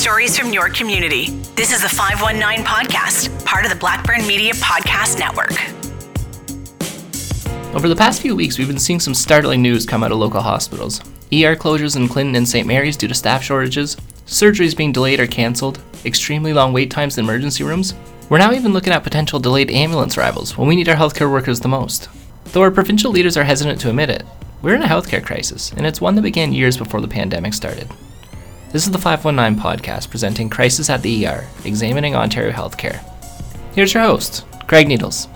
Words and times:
stories 0.00 0.38
from 0.38 0.50
your 0.50 0.70
community. 0.70 1.28
This 1.56 1.70
is 1.70 1.82
the 1.82 1.88
519 1.90 2.64
Podcast, 2.64 3.44
part 3.44 3.66
of 3.66 3.70
the 3.70 3.76
Blackburn 3.76 4.26
Media 4.26 4.54
Podcast 4.54 5.18
Network. 5.18 5.52
Over 7.74 7.86
the 7.86 7.94
past 7.94 8.22
few 8.22 8.34
weeks, 8.34 8.56
we've 8.56 8.66
been 8.66 8.78
seeing 8.78 8.98
some 8.98 9.12
startling 9.12 9.60
news 9.60 9.84
come 9.84 10.02
out 10.02 10.10
of 10.10 10.16
local 10.16 10.40
hospitals. 10.40 11.00
ER 11.30 11.54
closures 11.54 11.96
in 11.96 12.08
Clinton 12.08 12.34
and 12.34 12.48
St. 12.48 12.66
Mary's 12.66 12.96
due 12.96 13.08
to 13.08 13.14
staff 13.14 13.42
shortages, 13.42 13.96
surgeries 14.24 14.74
being 14.74 14.90
delayed 14.90 15.20
or 15.20 15.26
cancelled, 15.26 15.82
extremely 16.06 16.54
long 16.54 16.72
wait 16.72 16.90
times 16.90 17.18
in 17.18 17.26
emergency 17.26 17.62
rooms. 17.62 17.92
We're 18.30 18.38
now 18.38 18.52
even 18.52 18.72
looking 18.72 18.94
at 18.94 19.04
potential 19.04 19.38
delayed 19.38 19.70
ambulance 19.70 20.16
arrivals 20.16 20.56
when 20.56 20.66
we 20.66 20.76
need 20.76 20.88
our 20.88 20.96
healthcare 20.96 21.30
workers 21.30 21.60
the 21.60 21.68
most. 21.68 22.08
Though 22.46 22.62
our 22.62 22.70
provincial 22.70 23.10
leaders 23.10 23.36
are 23.36 23.44
hesitant 23.44 23.78
to 23.82 23.90
admit 23.90 24.08
it, 24.08 24.24
we're 24.62 24.76
in 24.76 24.82
a 24.82 24.86
healthcare 24.86 25.22
crisis, 25.22 25.74
and 25.76 25.84
it's 25.84 26.00
one 26.00 26.14
that 26.14 26.22
began 26.22 26.54
years 26.54 26.78
before 26.78 27.02
the 27.02 27.06
pandemic 27.06 27.52
started. 27.52 27.86
This 28.72 28.86
is 28.86 28.92
the 28.92 28.98
519 28.98 29.60
podcast 29.60 30.10
presenting 30.10 30.48
Crisis 30.48 30.90
at 30.90 31.02
the 31.02 31.26
ER, 31.26 31.44
examining 31.64 32.14
Ontario 32.14 32.52
healthcare. 32.52 33.02
Here's 33.74 33.92
your 33.92 34.04
host, 34.04 34.44
Craig 34.68 34.86
Needles. 34.86 35.26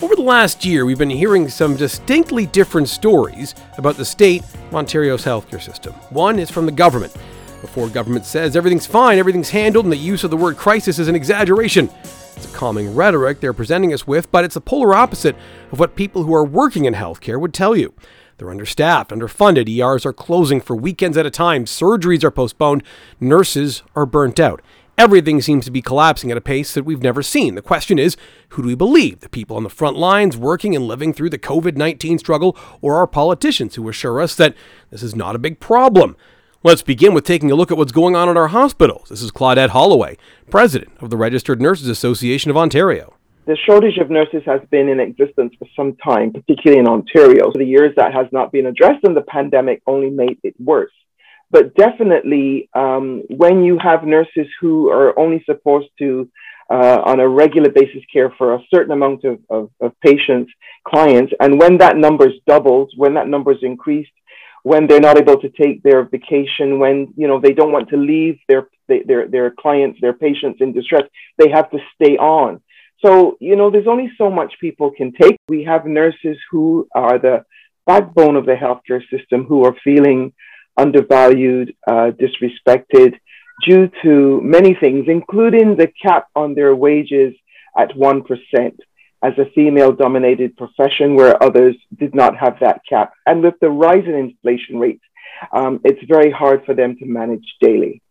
Over 0.00 0.14
the 0.14 0.22
last 0.22 0.64
year, 0.64 0.86
we've 0.86 0.96
been 0.96 1.10
hearing 1.10 1.48
some 1.48 1.74
distinctly 1.74 2.46
different 2.46 2.88
stories 2.88 3.56
about 3.78 3.96
the 3.96 4.04
state 4.04 4.44
of 4.44 4.74
Ontario's 4.76 5.24
healthcare 5.24 5.60
system. 5.60 5.92
One 6.10 6.38
is 6.38 6.48
from 6.48 6.64
the 6.64 6.70
government. 6.70 7.12
Before 7.60 7.88
government 7.88 8.26
says 8.26 8.54
everything's 8.54 8.86
fine, 8.86 9.18
everything's 9.18 9.50
handled, 9.50 9.86
and 9.86 9.92
the 9.92 9.96
use 9.96 10.22
of 10.22 10.30
the 10.30 10.36
word 10.36 10.56
crisis 10.56 11.00
is 11.00 11.08
an 11.08 11.16
exaggeration. 11.16 11.90
It's 12.36 12.44
a 12.48 12.56
calming 12.56 12.94
rhetoric 12.94 13.40
they're 13.40 13.52
presenting 13.52 13.92
us 13.92 14.06
with, 14.06 14.30
but 14.30 14.44
it's 14.44 14.54
the 14.54 14.60
polar 14.60 14.94
opposite 14.94 15.34
of 15.72 15.80
what 15.80 15.96
people 15.96 16.22
who 16.22 16.34
are 16.34 16.44
working 16.44 16.84
in 16.84 16.94
healthcare 16.94 17.40
would 17.40 17.52
tell 17.52 17.74
you. 17.74 17.92
They're 18.38 18.50
understaffed, 18.50 19.10
underfunded, 19.12 19.68
ERs 19.68 20.04
are 20.04 20.12
closing 20.12 20.60
for 20.60 20.76
weekends 20.76 21.16
at 21.16 21.24
a 21.24 21.30
time, 21.30 21.64
surgeries 21.64 22.22
are 22.22 22.30
postponed, 22.30 22.82
nurses 23.18 23.82
are 23.94 24.04
burnt 24.04 24.38
out. 24.38 24.60
Everything 24.98 25.40
seems 25.40 25.64
to 25.66 25.70
be 25.70 25.82
collapsing 25.82 26.30
at 26.30 26.36
a 26.36 26.42
pace 26.42 26.74
that 26.74 26.84
we've 26.84 27.02
never 27.02 27.22
seen. 27.22 27.54
The 27.54 27.62
question 27.62 27.98
is 27.98 28.16
who 28.50 28.62
do 28.62 28.68
we 28.68 28.74
believe? 28.74 29.20
The 29.20 29.28
people 29.28 29.56
on 29.56 29.62
the 29.62 29.70
front 29.70 29.96
lines 29.96 30.36
working 30.36 30.74
and 30.74 30.86
living 30.86 31.12
through 31.12 31.30
the 31.30 31.38
COVID 31.38 31.76
19 31.76 32.18
struggle, 32.18 32.56
or 32.80 32.96
our 32.96 33.06
politicians 33.06 33.74
who 33.74 33.88
assure 33.88 34.20
us 34.20 34.34
that 34.36 34.54
this 34.90 35.02
is 35.02 35.14
not 35.14 35.36
a 35.36 35.38
big 35.38 35.60
problem? 35.60 36.16
Let's 36.62 36.82
begin 36.82 37.14
with 37.14 37.24
taking 37.24 37.50
a 37.50 37.54
look 37.54 37.70
at 37.70 37.78
what's 37.78 37.92
going 37.92 38.16
on 38.16 38.28
in 38.28 38.36
our 38.36 38.48
hospitals. 38.48 39.10
This 39.10 39.22
is 39.22 39.30
Claudette 39.30 39.70
Holloway, 39.70 40.16
President 40.50 40.92
of 41.00 41.10
the 41.10 41.16
Registered 41.16 41.60
Nurses 41.60 41.88
Association 41.88 42.50
of 42.50 42.56
Ontario 42.56 43.15
the 43.46 43.56
shortage 43.64 43.98
of 43.98 44.10
nurses 44.10 44.42
has 44.44 44.60
been 44.70 44.88
in 44.88 44.98
existence 44.98 45.54
for 45.58 45.68
some 45.76 45.96
time, 45.96 46.32
particularly 46.32 46.80
in 46.80 46.88
Ontario. 46.88 47.52
For 47.52 47.58
the 47.58 47.64
years 47.64 47.94
that 47.96 48.12
has 48.12 48.26
not 48.32 48.50
been 48.50 48.66
addressed, 48.66 49.04
and 49.04 49.16
the 49.16 49.22
pandemic 49.22 49.82
only 49.86 50.10
made 50.10 50.38
it 50.42 50.54
worse. 50.58 50.92
But 51.50 51.74
definitely, 51.76 52.68
um, 52.74 53.22
when 53.28 53.62
you 53.62 53.78
have 53.78 54.02
nurses 54.02 54.48
who 54.60 54.90
are 54.90 55.16
only 55.16 55.44
supposed 55.46 55.90
to, 56.00 56.28
uh, 56.68 57.02
on 57.04 57.20
a 57.20 57.28
regular 57.28 57.70
basis, 57.70 58.02
care 58.12 58.30
for 58.36 58.54
a 58.54 58.62
certain 58.74 58.90
amount 58.90 59.22
of, 59.22 59.38
of, 59.48 59.70
of 59.80 59.92
patients, 60.00 60.50
clients, 60.86 61.32
and 61.38 61.60
when 61.60 61.78
that 61.78 61.96
number 61.96 62.26
is 62.26 62.34
doubled, 62.48 62.92
when 62.96 63.14
that 63.14 63.28
number 63.28 63.52
is 63.52 63.62
increased, 63.62 64.10
when 64.64 64.88
they're 64.88 64.98
not 64.98 65.18
able 65.18 65.40
to 65.40 65.48
take 65.50 65.84
their 65.84 66.02
vacation, 66.02 66.80
when 66.80 67.14
you 67.16 67.28
know 67.28 67.38
they 67.40 67.52
don't 67.52 67.70
want 67.70 67.88
to 67.90 67.96
leave 67.96 68.40
their 68.48 68.68
their 68.88 69.28
their 69.28 69.52
clients, 69.52 70.00
their 70.00 70.12
patients 70.12 70.60
in 70.60 70.72
distress, 70.72 71.04
they 71.38 71.48
have 71.48 71.70
to 71.70 71.78
stay 71.94 72.16
on. 72.16 72.60
So, 73.04 73.36
you 73.40 73.56
know, 73.56 73.70
there's 73.70 73.86
only 73.86 74.10
so 74.16 74.30
much 74.30 74.54
people 74.60 74.90
can 74.90 75.12
take. 75.12 75.36
We 75.48 75.64
have 75.64 75.86
nurses 75.86 76.38
who 76.50 76.88
are 76.94 77.18
the 77.18 77.44
backbone 77.86 78.36
of 78.36 78.46
the 78.46 78.54
healthcare 78.54 79.02
system 79.10 79.44
who 79.44 79.64
are 79.64 79.74
feeling 79.84 80.32
undervalued, 80.76 81.74
uh, 81.86 82.10
disrespected 82.10 83.14
due 83.64 83.90
to 84.02 84.40
many 84.42 84.74
things, 84.74 85.06
including 85.08 85.76
the 85.76 85.88
cap 86.02 86.26
on 86.34 86.54
their 86.54 86.74
wages 86.74 87.34
at 87.76 87.90
1% 87.90 88.78
as 89.22 89.32
a 89.38 89.50
female 89.54 89.92
dominated 89.92 90.56
profession 90.56 91.14
where 91.14 91.42
others 91.42 91.74
did 91.98 92.14
not 92.14 92.36
have 92.36 92.56
that 92.60 92.80
cap. 92.88 93.12
And 93.24 93.42
with 93.42 93.54
the 93.60 93.70
rise 93.70 94.04
in 94.06 94.14
inflation 94.14 94.78
rates, 94.78 95.02
um, 95.52 95.80
it's 95.84 96.00
very 96.06 96.30
hard 96.30 96.64
for 96.64 96.74
them 96.74 96.96
to 96.98 97.06
manage 97.06 97.46
daily. 97.60 98.02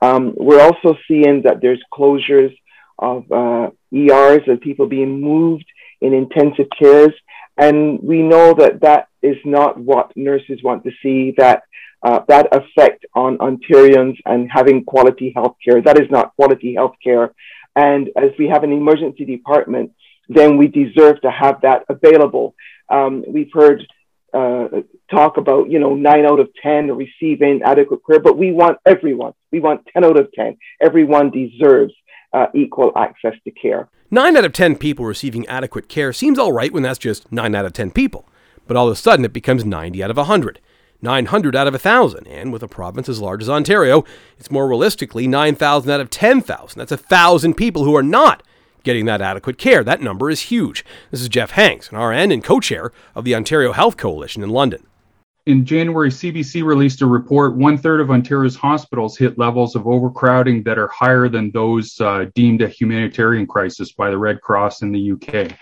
Um, 0.00 0.34
we're 0.36 0.60
also 0.62 0.96
seeing 1.08 1.42
that 1.42 1.60
there's 1.60 1.82
closures 1.92 2.54
of 2.98 3.30
uh, 3.30 3.70
ERs 3.94 4.42
and 4.46 4.60
people 4.60 4.86
being 4.86 5.20
moved 5.20 5.66
in 6.00 6.12
intensive 6.12 6.66
cares. 6.78 7.12
And 7.56 8.00
we 8.02 8.22
know 8.22 8.54
that 8.54 8.80
that 8.80 9.08
is 9.22 9.36
not 9.44 9.78
what 9.78 10.16
nurses 10.16 10.62
want 10.62 10.84
to 10.84 10.90
see, 11.02 11.34
that 11.38 11.62
uh, 12.02 12.20
that 12.26 12.48
effect 12.52 13.06
on 13.14 13.38
Ontarians 13.38 14.16
and 14.26 14.50
having 14.50 14.84
quality 14.84 15.32
health 15.34 15.56
care. 15.64 15.80
That 15.80 16.00
is 16.00 16.10
not 16.10 16.34
quality 16.34 16.74
health 16.74 16.96
care. 17.02 17.32
And 17.76 18.10
as 18.16 18.30
we 18.38 18.48
have 18.48 18.64
an 18.64 18.72
emergency 18.72 19.24
department, 19.24 19.92
then 20.28 20.56
we 20.56 20.66
deserve 20.66 21.20
to 21.22 21.30
have 21.30 21.60
that 21.62 21.84
available. 21.88 22.54
Um, 22.88 23.24
we've 23.28 23.52
heard 23.52 23.86
uh, 24.34 24.68
talk 25.10 25.36
about, 25.36 25.70
you 25.70 25.78
know, 25.78 25.94
nine 25.94 26.24
out 26.26 26.40
of 26.40 26.48
10 26.62 26.96
receiving 26.96 27.62
adequate 27.64 28.00
care, 28.08 28.20
but 28.20 28.38
we 28.38 28.50
want 28.50 28.78
everyone. 28.86 29.32
We 29.50 29.60
want 29.60 29.86
10 29.92 30.04
out 30.04 30.18
of 30.18 30.32
10. 30.32 30.56
Everyone 30.80 31.30
deserves 31.30 31.92
uh, 32.32 32.46
equal 32.54 32.92
access 32.96 33.34
to 33.44 33.50
care. 33.50 33.88
Nine 34.10 34.36
out 34.36 34.44
of 34.44 34.52
10 34.52 34.76
people 34.76 35.04
receiving 35.04 35.46
adequate 35.46 35.88
care 35.88 36.12
seems 36.12 36.38
all 36.38 36.52
right 36.52 36.72
when 36.72 36.82
that's 36.82 36.98
just 36.98 37.30
nine 37.32 37.54
out 37.54 37.64
of 37.64 37.72
10 37.72 37.90
people. 37.90 38.28
But 38.66 38.76
all 38.76 38.88
of 38.88 38.92
a 38.92 38.96
sudden 38.96 39.24
it 39.24 39.32
becomes 39.32 39.64
90 39.64 40.02
out 40.02 40.10
of 40.10 40.16
100. 40.16 40.60
900 41.02 41.56
out 41.56 41.66
of 41.66 41.74
1,000, 41.74 42.28
and 42.28 42.52
with 42.52 42.62
a 42.62 42.68
province 42.68 43.08
as 43.08 43.20
large 43.20 43.42
as 43.42 43.50
Ontario, 43.50 44.04
it's 44.38 44.52
more 44.52 44.68
realistically 44.68 45.26
9,000 45.26 45.90
out 45.90 46.00
of 46.00 46.10
10,000. 46.10 46.78
That's 46.78 46.92
1,000 46.92 47.54
people 47.54 47.84
who 47.84 47.96
are 47.96 48.04
not 48.04 48.42
getting 48.84 49.04
that 49.06 49.20
adequate 49.20 49.58
care. 49.58 49.82
That 49.82 50.00
number 50.00 50.30
is 50.30 50.42
huge. 50.42 50.84
This 51.10 51.20
is 51.20 51.28
Jeff 51.28 51.52
Hanks, 51.52 51.90
an 51.90 51.98
RN 51.98 52.30
and 52.30 52.44
co 52.44 52.60
chair 52.60 52.92
of 53.14 53.24
the 53.24 53.34
Ontario 53.34 53.72
Health 53.72 53.96
Coalition 53.96 54.42
in 54.42 54.50
London. 54.50 54.86
In 55.44 55.64
January, 55.64 56.10
CBC 56.10 56.62
released 56.62 57.02
a 57.02 57.06
report 57.06 57.56
one 57.56 57.76
third 57.76 58.00
of 58.00 58.12
Ontario's 58.12 58.54
hospitals 58.54 59.18
hit 59.18 59.38
levels 59.38 59.74
of 59.74 59.88
overcrowding 59.88 60.62
that 60.64 60.78
are 60.78 60.86
higher 60.86 61.28
than 61.28 61.50
those 61.50 62.00
uh, 62.00 62.26
deemed 62.36 62.62
a 62.62 62.68
humanitarian 62.68 63.48
crisis 63.48 63.90
by 63.90 64.10
the 64.10 64.18
Red 64.18 64.40
Cross 64.40 64.82
in 64.82 64.92
the 64.92 65.12
UK. 65.12 65.58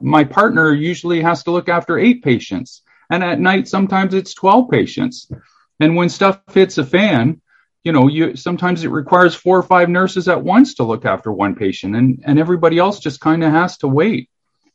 My 0.00 0.24
partner 0.24 0.72
usually 0.72 1.20
has 1.20 1.42
to 1.44 1.50
look 1.50 1.68
after 1.68 1.98
eight 1.98 2.22
patients, 2.22 2.82
and 3.10 3.22
at 3.22 3.38
night, 3.38 3.68
sometimes 3.68 4.14
it's 4.14 4.32
12 4.32 4.70
patients. 4.70 5.30
And 5.78 5.94
when 5.94 6.08
stuff 6.08 6.40
hits 6.54 6.78
a 6.78 6.84
fan, 6.84 7.42
you 7.84 7.92
know, 7.92 8.08
you 8.08 8.34
sometimes 8.34 8.82
it 8.82 8.88
requires 8.88 9.34
four 9.34 9.58
or 9.58 9.62
five 9.62 9.90
nurses 9.90 10.28
at 10.28 10.42
once 10.42 10.76
to 10.76 10.84
look 10.84 11.04
after 11.04 11.30
one 11.30 11.54
patient, 11.54 11.94
and, 11.94 12.22
and 12.24 12.38
everybody 12.38 12.78
else 12.78 12.98
just 12.98 13.20
kind 13.20 13.44
of 13.44 13.52
has 13.52 13.76
to 13.78 13.88
wait 13.88 14.30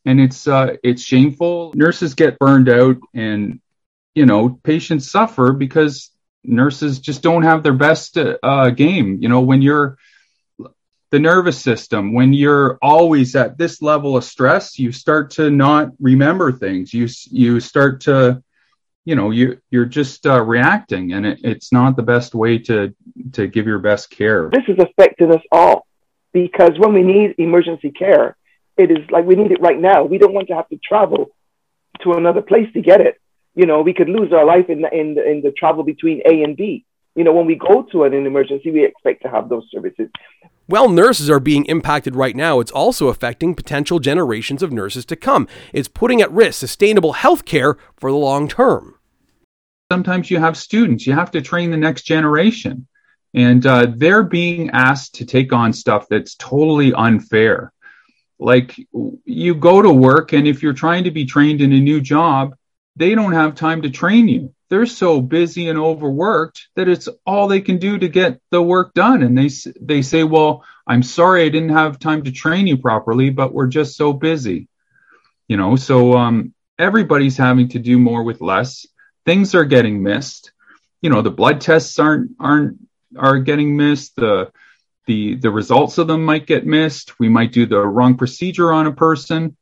and 0.06 0.20
it's 0.20 0.48
uh, 0.48 0.76
it's 0.84 1.02
shameful. 1.02 1.72
Nurses 1.76 2.14
get 2.14 2.38
burned 2.40 2.70
out, 2.70 2.98
and 3.14 3.62
you 4.16 4.26
know, 4.26 4.60
patients 4.64 5.10
suffer 5.10 5.54
because 5.54 6.12
nurses 6.44 7.00
just 7.00 7.22
don't 7.22 7.44
have 7.44 7.64
their 7.64 7.74
best 7.74 8.18
uh, 8.18 8.70
game. 8.70 9.20
You 9.22 9.30
know, 9.30 9.42
when 9.42 9.62
you're 9.62 9.98
the 11.12 11.20
nervous 11.20 11.60
system, 11.60 12.14
when 12.14 12.34
you're 12.34 12.78
always 12.82 13.36
at 13.36 13.58
this 13.58 13.82
level 13.82 14.18
of 14.18 14.24
stress, 14.24 14.78
you 14.80 14.92
start 14.92 15.32
to 15.32 15.50
not 15.50 15.92
remember 16.00 16.52
things. 16.52 16.94
You 16.94 17.08
you 17.30 17.60
start 17.60 18.02
to, 18.02 18.44
you 19.06 19.16
know, 19.16 19.32
you 19.32 19.60
you're 19.70 19.86
just 19.86 20.26
uh, 20.26 20.42
reacting, 20.42 21.14
and 21.14 21.26
it, 21.26 21.40
it's 21.44 21.72
not 21.72 21.96
the 21.96 22.04
best 22.04 22.36
way 22.36 22.60
to 22.60 22.94
to 23.34 23.48
give 23.48 23.68
your 23.68 23.80
best 23.80 24.10
care. 24.10 24.50
This 24.50 24.64
is 24.68 24.78
affecting 24.80 25.32
us 25.32 25.44
all 25.52 25.86
because 26.34 26.72
when 26.78 26.94
we 26.94 27.04
need 27.04 27.36
emergency 27.38 27.92
care, 27.92 28.36
it 28.78 28.92
is 28.92 29.10
like 29.10 29.26
we 29.26 29.36
need 29.36 29.52
it 29.52 29.62
right 29.62 29.80
now. 29.80 30.04
We 30.04 30.18
don't 30.18 30.34
want 30.34 30.48
to 30.50 30.56
have 30.56 30.70
to 30.70 30.78
travel 30.78 31.30
to 32.02 32.14
another 32.14 32.42
place 32.42 32.72
to 32.74 32.82
get 32.82 33.02
it 33.02 33.20
you 33.56 33.66
know, 33.66 33.82
we 33.82 33.94
could 33.94 34.10
lose 34.10 34.34
our 34.34 34.46
life 34.46 34.70
in 34.70 34.82
the, 34.82 34.94
in 34.94 35.16
the, 35.16 35.30
in 35.30 35.42
the 35.42 35.52
travel 35.52 35.84
between 35.84 36.22
A 36.26 36.44
and 36.44 36.58
B. 36.58 36.86
You 37.16 37.24
know, 37.24 37.34
when 37.34 37.46
we 37.46 37.56
go 37.56 37.84
to 37.92 38.06
an, 38.06 38.14
an 38.14 38.26
emergency, 38.26 38.72
we 38.72 38.84
expect 38.84 39.22
to 39.24 39.30
have 39.30 39.48
those 39.48 39.68
services. 39.72 40.10
While 40.66 40.90
nurses 40.90 41.30
are 41.30 41.40
being 41.40 41.66
impacted 41.66 42.16
right 42.16 42.36
now, 42.36 42.60
it's 42.60 42.72
also 42.72 43.10
affecting 43.10 43.54
potential 43.54 44.00
generations 44.00 44.64
of 44.64 44.72
nurses 44.72 45.06
to 45.08 45.16
come. 45.16 45.48
It's 45.74 45.88
putting 45.88 46.22
at 46.22 46.32
risk 46.32 46.60
sustainable 46.60 47.14
health 47.14 47.46
care 47.46 47.78
for 47.98 48.10
the 48.10 48.18
long 48.18 48.48
term. 48.48 48.96
Sometimes 49.92 50.32
you 50.32 50.40
have 50.40 50.58
students, 50.58 51.06
you 51.06 51.14
have 51.14 51.30
to 51.32 51.42
train 51.42 51.70
the 51.70 51.78
next 51.78 52.04
generation, 52.04 52.88
and 53.34 53.64
uh, 53.66 53.88
they're 53.96 54.24
being 54.24 54.72
asked 54.72 55.16
to 55.16 55.26
take 55.26 55.54
on 55.54 55.74
stuff 55.74 56.08
that's 56.10 56.36
totally 56.36 56.94
unfair. 56.94 57.72
Like 58.40 58.76
you 59.26 59.54
go 59.54 59.82
to 59.82 59.92
work, 59.92 60.34
and 60.34 60.48
if 60.48 60.64
you're 60.64 60.74
trying 60.74 61.04
to 61.04 61.12
be 61.12 61.26
trained 61.26 61.62
in 61.62 61.74
a 61.74 61.80
new 61.80 62.02
job, 62.02 62.56
they 62.96 63.16
don't 63.16 63.34
have 63.34 63.56
time 63.56 63.82
to 63.84 63.90
train 63.90 64.28
you. 64.28 64.54
They're 64.70 64.86
so 64.88 65.22
busy 65.22 65.70
and 65.70 65.78
overworked 65.80 66.68
that 66.76 66.88
it's 66.88 67.08
all 67.26 67.48
they 67.48 67.62
can 67.62 67.78
do 67.78 67.98
to 68.00 68.08
get 68.10 68.40
the 68.52 68.62
work 68.62 68.94
done. 68.94 69.22
And 69.24 69.38
they 69.38 69.50
they 69.82 70.02
say, 70.02 70.24
"Well, 70.24 70.64
I'm 70.88 71.04
sorry 71.04 71.44
I 71.46 71.50
didn't 71.50 71.70
have 71.70 72.00
time 72.00 72.24
to 72.24 72.32
train 72.32 72.68
you 72.68 72.78
properly, 72.78 73.30
but 73.30 73.54
we're 73.54 73.68
just 73.68 73.96
so 73.98 74.14
busy." 74.14 74.68
You 75.48 75.58
know, 75.58 75.76
so 75.76 76.14
um, 76.18 76.54
everybody's 76.80 77.38
having 77.38 77.70
to 77.70 77.80
do 77.80 78.00
more 78.00 78.24
with 78.24 78.42
less. 78.42 78.88
Things 79.26 79.56
are 79.56 79.66
getting 79.66 80.04
missed. 80.04 80.52
you 81.02 81.10
know 81.10 81.22
the 81.22 81.32
blood 81.32 81.62
tests 81.62 82.00
aren't 82.00 82.32
aren't 82.40 82.78
are 83.18 83.40
getting 83.40 83.78
missed. 83.78 84.16
The 84.16 84.52
the 85.08 85.36
the 85.36 85.52
results 85.52 85.98
of 85.98 86.08
them 86.08 86.26
might 86.26 86.48
get 86.48 86.66
missed. 86.66 87.20
We 87.20 87.30
might 87.30 87.52
do 87.52 87.66
the 87.66 87.80
wrong 87.80 88.18
procedure 88.18 88.72
on 88.74 88.88
a 88.88 88.94
person, 88.94 89.58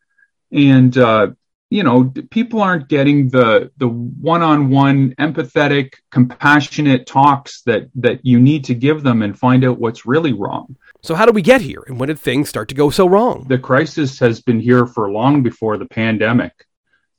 and 0.51 0.97
uh, 0.97 1.29
you 1.71 1.83
know 1.83 2.13
people 2.29 2.61
aren't 2.61 2.89
getting 2.89 3.29
the 3.29 3.71
the 3.77 3.87
one-on-one 3.87 5.15
empathetic 5.15 5.93
compassionate 6.11 7.07
talks 7.07 7.61
that 7.61 7.89
that 7.95 8.19
you 8.23 8.39
need 8.39 8.65
to 8.65 8.75
give 8.75 9.01
them 9.03 9.21
and 9.21 9.39
find 9.39 9.63
out 9.63 9.79
what's 9.79 10.05
really 10.05 10.33
wrong. 10.33 10.75
So 11.01 11.15
how 11.15 11.25
did 11.25 11.33
we 11.33 11.41
get 11.41 11.61
here 11.61 11.83
and 11.87 11.97
when 11.97 12.07
did 12.07 12.19
things 12.19 12.49
start 12.49 12.67
to 12.69 12.75
go 12.75 12.89
so 12.89 13.07
wrong? 13.07 13.45
The 13.47 13.57
crisis 13.57 14.19
has 14.19 14.41
been 14.41 14.59
here 14.59 14.85
for 14.85 15.09
long 15.09 15.43
before 15.43 15.77
the 15.77 15.85
pandemic. 15.85 16.51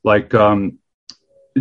Like 0.03 0.35
um, 0.35 0.77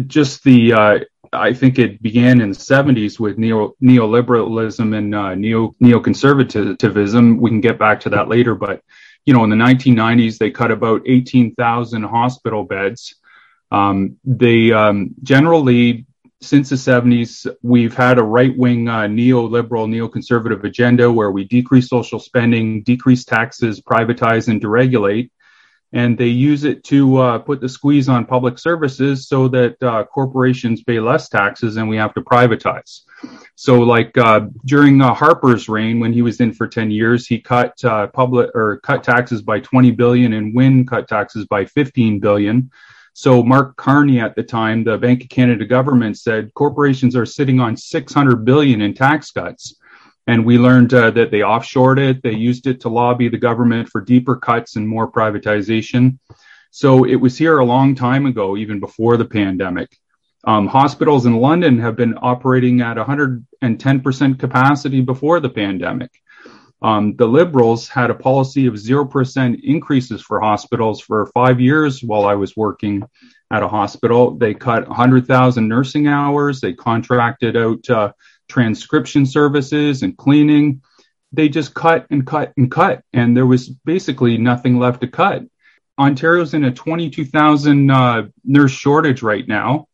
just 0.06 0.44
the 0.44 0.74
uh, 0.74 0.98
I 1.32 1.54
think 1.54 1.78
it 1.78 2.02
began 2.02 2.42
in 2.42 2.50
the 2.50 2.56
70s 2.56 3.18
with 3.18 3.38
neo 3.38 3.74
neoliberalism 3.82 4.94
and 4.94 5.14
uh, 5.14 5.34
neo 5.34 5.74
neoconservatism. 5.82 7.40
We 7.40 7.50
can 7.50 7.62
get 7.62 7.78
back 7.78 8.00
to 8.00 8.10
that 8.10 8.28
later, 8.28 8.54
but 8.54 8.82
you 9.24 9.34
know, 9.34 9.44
in 9.44 9.50
the 9.50 9.56
1990s, 9.56 10.38
they 10.38 10.50
cut 10.50 10.70
about 10.70 11.02
18,000 11.06 12.02
hospital 12.02 12.64
beds. 12.64 13.14
Um, 13.70 14.16
they 14.24 14.72
um, 14.72 15.14
generally, 15.22 16.06
since 16.40 16.70
the 16.70 16.76
70s, 16.76 17.46
we've 17.62 17.94
had 17.94 18.18
a 18.18 18.22
right 18.22 18.56
wing 18.56 18.88
uh, 18.88 19.02
neoliberal, 19.02 19.88
neoconservative 19.88 20.64
agenda 20.64 21.10
where 21.10 21.30
we 21.30 21.44
decrease 21.44 21.88
social 21.88 22.18
spending, 22.18 22.82
decrease 22.82 23.24
taxes, 23.24 23.80
privatize, 23.80 24.48
and 24.48 24.62
deregulate 24.62 25.30
and 25.92 26.16
they 26.16 26.26
use 26.26 26.64
it 26.64 26.84
to 26.84 27.18
uh, 27.18 27.38
put 27.38 27.60
the 27.60 27.68
squeeze 27.68 28.08
on 28.08 28.24
public 28.24 28.58
services 28.58 29.28
so 29.28 29.46
that 29.48 29.82
uh, 29.82 30.04
corporations 30.04 30.82
pay 30.82 31.00
less 31.00 31.28
taxes 31.28 31.76
and 31.76 31.88
we 31.88 31.96
have 31.96 32.14
to 32.14 32.22
privatize. 32.22 33.02
So, 33.54 33.80
like 33.80 34.16
uh, 34.16 34.46
during 34.64 35.00
uh, 35.00 35.14
Harper's 35.14 35.68
reign, 35.68 36.00
when 36.00 36.12
he 36.12 36.22
was 36.22 36.40
in 36.40 36.52
for 36.52 36.66
ten 36.66 36.90
years, 36.90 37.26
he 37.26 37.40
cut 37.40 37.72
uh, 37.84 38.08
public 38.08 38.50
or 38.54 38.80
cut 38.80 39.04
taxes 39.04 39.42
by 39.42 39.60
20 39.60 39.90
billion, 39.92 40.32
and 40.32 40.54
Wynne 40.54 40.86
cut 40.86 41.06
taxes 41.08 41.46
by 41.46 41.64
15 41.66 42.18
billion. 42.18 42.70
So, 43.12 43.42
Mark 43.42 43.76
Carney 43.76 44.20
at 44.20 44.34
the 44.34 44.42
time, 44.42 44.82
the 44.82 44.98
Bank 44.98 45.22
of 45.22 45.28
Canada 45.28 45.66
government 45.66 46.18
said 46.18 46.52
corporations 46.54 47.14
are 47.14 47.26
sitting 47.26 47.60
on 47.60 47.76
600 47.76 48.44
billion 48.44 48.80
in 48.80 48.94
tax 48.94 49.30
cuts. 49.30 49.76
And 50.26 50.44
we 50.44 50.58
learned 50.58 50.94
uh, 50.94 51.10
that 51.10 51.30
they 51.30 51.40
offshored 51.40 51.98
it. 51.98 52.22
They 52.22 52.34
used 52.34 52.66
it 52.66 52.80
to 52.82 52.88
lobby 52.88 53.28
the 53.28 53.38
government 53.38 53.88
for 53.88 54.00
deeper 54.00 54.36
cuts 54.36 54.76
and 54.76 54.88
more 54.88 55.10
privatization. 55.10 56.18
So 56.70 57.04
it 57.04 57.16
was 57.16 57.36
here 57.36 57.58
a 57.58 57.64
long 57.64 57.94
time 57.94 58.26
ago, 58.26 58.56
even 58.56 58.80
before 58.80 59.16
the 59.16 59.24
pandemic. 59.24 59.96
Um, 60.44 60.66
hospitals 60.66 61.26
in 61.26 61.36
London 61.36 61.78
have 61.80 61.96
been 61.96 62.18
operating 62.20 62.80
at 62.80 62.96
110% 62.96 64.38
capacity 64.38 65.00
before 65.00 65.40
the 65.40 65.50
pandemic. 65.50 66.10
Um, 66.82 67.14
the 67.14 67.28
Liberals 67.28 67.88
had 67.88 68.10
a 68.10 68.14
policy 68.14 68.66
of 68.66 68.74
0% 68.74 69.60
increases 69.62 70.20
for 70.20 70.40
hospitals 70.40 71.00
for 71.00 71.26
five 71.26 71.60
years 71.60 72.02
while 72.02 72.26
I 72.26 72.34
was 72.34 72.56
working 72.56 73.04
at 73.52 73.62
a 73.62 73.68
hospital. 73.68 74.36
They 74.36 74.54
cut 74.54 74.88
100,000 74.88 75.68
nursing 75.68 76.08
hours. 76.08 76.60
They 76.60 76.72
contracted 76.72 77.56
out 77.56 77.88
uh, 77.88 78.12
transcription 78.48 79.26
services 79.26 80.02
and 80.02 80.16
cleaning. 80.16 80.82
They 81.32 81.48
just 81.48 81.74
cut 81.74 82.06
and 82.10 82.26
cut 82.26 82.52
and 82.56 82.70
cut, 82.70 83.02
and 83.12 83.36
there 83.36 83.46
was 83.46 83.68
basically 83.68 84.36
nothing 84.38 84.78
left 84.78 85.00
to 85.00 85.08
cut. 85.08 85.44
Ontario's 85.98 86.54
in 86.54 86.64
a 86.64 86.72
22,000 86.72 87.90
uh, 87.90 88.22
nurse 88.44 88.72
shortage 88.72 89.22
right 89.22 89.46
now. 89.46 89.86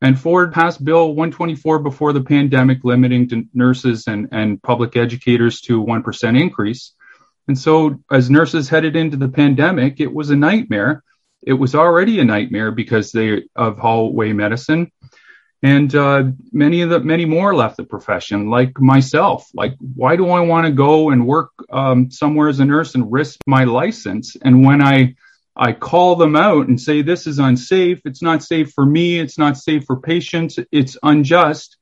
And 0.00 0.18
Ford 0.18 0.52
passed 0.52 0.84
Bill 0.84 1.08
124 1.08 1.78
before 1.78 2.12
the 2.12 2.22
pandemic, 2.22 2.80
limiting 2.82 3.48
nurses 3.54 4.08
and, 4.08 4.28
and 4.32 4.60
public 4.60 4.96
educators 4.96 5.60
to 5.62 5.82
1% 5.82 6.40
increase. 6.40 6.92
And 7.46 7.56
so, 7.56 8.00
as 8.10 8.28
nurses 8.28 8.68
headed 8.68 8.96
into 8.96 9.16
the 9.16 9.28
pandemic, 9.28 10.00
it 10.00 10.12
was 10.12 10.30
a 10.30 10.36
nightmare. 10.36 11.04
It 11.42 11.52
was 11.52 11.74
already 11.74 12.18
a 12.18 12.24
nightmare 12.24 12.72
because 12.72 13.12
they 13.12 13.44
of 13.54 13.78
hallway 13.78 14.32
medicine 14.32 14.90
and 15.62 15.94
uh, 15.94 16.24
many 16.52 16.82
of 16.82 16.90
the 16.90 17.00
many 17.00 17.24
more 17.24 17.54
left 17.54 17.76
the 17.76 17.84
profession 17.84 18.50
like 18.50 18.80
myself. 18.80 19.48
Like 19.54 19.74
why 19.94 20.16
do 20.16 20.28
i 20.30 20.40
want 20.40 20.66
to 20.66 20.72
go 20.72 21.10
and 21.10 21.26
work 21.26 21.50
um, 21.70 22.10
somewhere 22.10 22.48
as 22.48 22.60
a 22.60 22.64
nurse 22.64 22.94
and 22.94 23.10
risk 23.10 23.38
my 23.46 23.64
license? 23.64 24.36
And 24.42 24.64
when 24.64 24.82
i 24.82 25.14
i 25.54 25.72
call 25.72 26.16
them 26.16 26.34
out 26.34 26.68
and 26.68 26.80
say 26.80 27.02
this 27.02 27.26
is 27.26 27.38
unsafe. 27.38 28.00
It's 28.04 28.22
not 28.22 28.42
safe 28.42 28.72
for 28.72 28.84
me. 28.84 29.18
It's 29.18 29.38
not 29.38 29.56
safe 29.56 29.84
for 29.84 30.00
patients. 30.00 30.58
It's 30.72 30.96
unjust. 31.02 31.76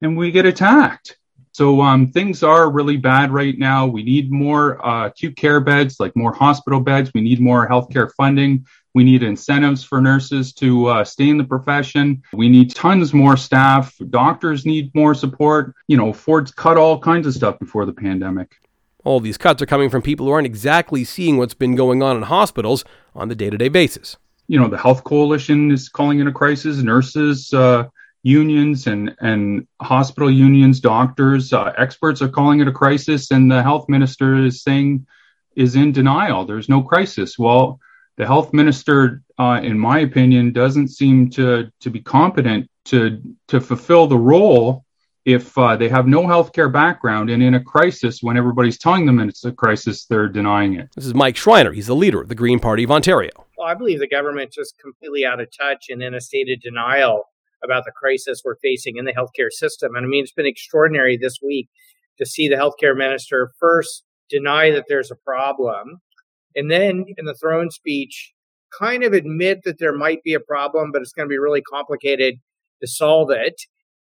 And 0.00 0.16
we 0.16 0.30
get 0.30 0.46
attacked. 0.46 1.18
So 1.52 1.80
um, 1.80 2.12
things 2.12 2.42
are 2.42 2.70
really 2.70 2.98
bad 2.98 3.30
right 3.32 3.56
now. 3.56 3.86
We 3.86 4.02
need 4.02 4.30
more 4.30 4.84
uh, 4.86 5.06
acute 5.06 5.36
care 5.36 5.60
beds 5.60 5.96
like 5.98 6.14
more 6.14 6.34
hospital 6.34 6.80
beds. 6.80 7.12
We 7.14 7.22
need 7.22 7.40
more 7.40 7.66
healthcare 7.66 8.10
funding 8.14 8.66
we 8.96 9.04
need 9.04 9.22
incentives 9.22 9.84
for 9.84 10.00
nurses 10.00 10.54
to 10.54 10.86
uh, 10.86 11.04
stay 11.04 11.28
in 11.28 11.36
the 11.36 11.44
profession. 11.44 12.22
We 12.32 12.48
need 12.48 12.74
tons 12.74 13.12
more 13.12 13.36
staff. 13.36 13.94
Doctors 14.08 14.64
need 14.64 14.90
more 14.94 15.14
support. 15.14 15.74
You 15.86 15.98
know, 15.98 16.14
Ford's 16.14 16.50
cut 16.50 16.78
all 16.78 16.98
kinds 16.98 17.26
of 17.26 17.34
stuff 17.34 17.58
before 17.58 17.84
the 17.84 17.92
pandemic. 17.92 18.54
All 19.04 19.20
these 19.20 19.36
cuts 19.36 19.60
are 19.60 19.66
coming 19.66 19.90
from 19.90 20.00
people 20.00 20.24
who 20.24 20.32
aren't 20.32 20.46
exactly 20.46 21.04
seeing 21.04 21.36
what's 21.36 21.52
been 21.52 21.74
going 21.76 22.02
on 22.02 22.16
in 22.16 22.22
hospitals 22.22 22.86
on 23.14 23.28
the 23.28 23.34
day 23.34 23.50
to 23.50 23.58
day 23.58 23.68
basis. 23.68 24.16
You 24.48 24.58
know, 24.58 24.66
the 24.66 24.78
Health 24.78 25.04
Coalition 25.04 25.70
is 25.70 25.90
calling 25.90 26.20
it 26.20 26.26
a 26.26 26.32
crisis. 26.32 26.78
Nurses, 26.78 27.52
uh, 27.52 27.88
unions, 28.22 28.86
and, 28.86 29.14
and 29.20 29.66
hospital 29.82 30.30
unions, 30.30 30.80
doctors, 30.80 31.52
uh, 31.52 31.70
experts 31.76 32.22
are 32.22 32.28
calling 32.30 32.60
it 32.60 32.66
a 32.66 32.72
crisis. 32.72 33.30
And 33.30 33.52
the 33.52 33.62
health 33.62 33.90
minister 33.90 34.42
is 34.42 34.62
saying 34.62 35.06
is 35.54 35.76
in 35.76 35.92
denial. 35.92 36.46
There's 36.46 36.70
no 36.70 36.80
crisis. 36.80 37.38
Well, 37.38 37.78
the 38.16 38.26
health 38.26 38.52
minister, 38.52 39.22
uh, 39.38 39.60
in 39.62 39.78
my 39.78 40.00
opinion, 40.00 40.52
doesn't 40.52 40.88
seem 40.88 41.30
to 41.30 41.70
to 41.80 41.90
be 41.90 42.00
competent 42.00 42.68
to 42.86 43.20
to 43.48 43.60
fulfill 43.60 44.06
the 44.06 44.18
role 44.18 44.84
if 45.24 45.58
uh, 45.58 45.76
they 45.76 45.88
have 45.88 46.06
no 46.06 46.22
healthcare 46.22 46.72
background 46.72 47.30
and 47.30 47.42
in 47.42 47.54
a 47.54 47.62
crisis 47.62 48.22
when 48.22 48.36
everybody's 48.36 48.78
telling 48.78 49.06
them 49.06 49.18
it's 49.18 49.44
a 49.44 49.50
crisis 49.50 50.06
they're 50.06 50.28
denying 50.28 50.74
it. 50.74 50.88
This 50.94 51.04
is 51.04 51.14
mike 51.14 51.36
schreiner. 51.36 51.72
He's 51.72 51.88
the 51.88 51.96
leader 51.96 52.20
of 52.20 52.28
the 52.28 52.34
green 52.34 52.60
party 52.60 52.84
of 52.84 52.90
ontario. 52.90 53.30
Well 53.58 53.66
i 53.66 53.74
believe 53.74 53.98
the 53.98 54.08
government 54.08 54.52
just 54.52 54.78
completely 54.78 55.26
out 55.26 55.40
of 55.40 55.48
touch 55.56 55.86
and 55.90 56.02
in 56.02 56.14
a 56.14 56.20
state 56.20 56.48
of 56.50 56.60
denial 56.60 57.24
about 57.64 57.84
the 57.84 57.90
crisis 57.90 58.42
we're 58.44 58.56
facing 58.56 58.96
in 58.96 59.04
the 59.04 59.12
healthcare 59.12 59.50
system. 59.50 59.96
And 59.96 60.06
i 60.06 60.08
mean 60.08 60.22
it's 60.22 60.32
been 60.32 60.46
extraordinary 60.46 61.16
this 61.16 61.40
week 61.42 61.68
to 62.18 62.24
see 62.24 62.48
the 62.48 62.56
healthcare 62.56 62.96
minister 62.96 63.52
first 63.58 64.04
deny 64.30 64.70
that 64.70 64.84
there's 64.88 65.10
a 65.10 65.16
problem 65.16 66.00
and 66.56 66.70
then 66.70 67.04
in 67.16 67.26
the 67.26 67.34
throne 67.34 67.70
speech, 67.70 68.32
kind 68.76 69.04
of 69.04 69.12
admit 69.12 69.60
that 69.64 69.78
there 69.78 69.96
might 69.96 70.22
be 70.22 70.34
a 70.34 70.40
problem, 70.40 70.90
but 70.90 71.02
it's 71.02 71.12
going 71.12 71.28
to 71.28 71.32
be 71.32 71.38
really 71.38 71.62
complicated 71.62 72.36
to 72.80 72.88
solve 72.88 73.30
it, 73.30 73.60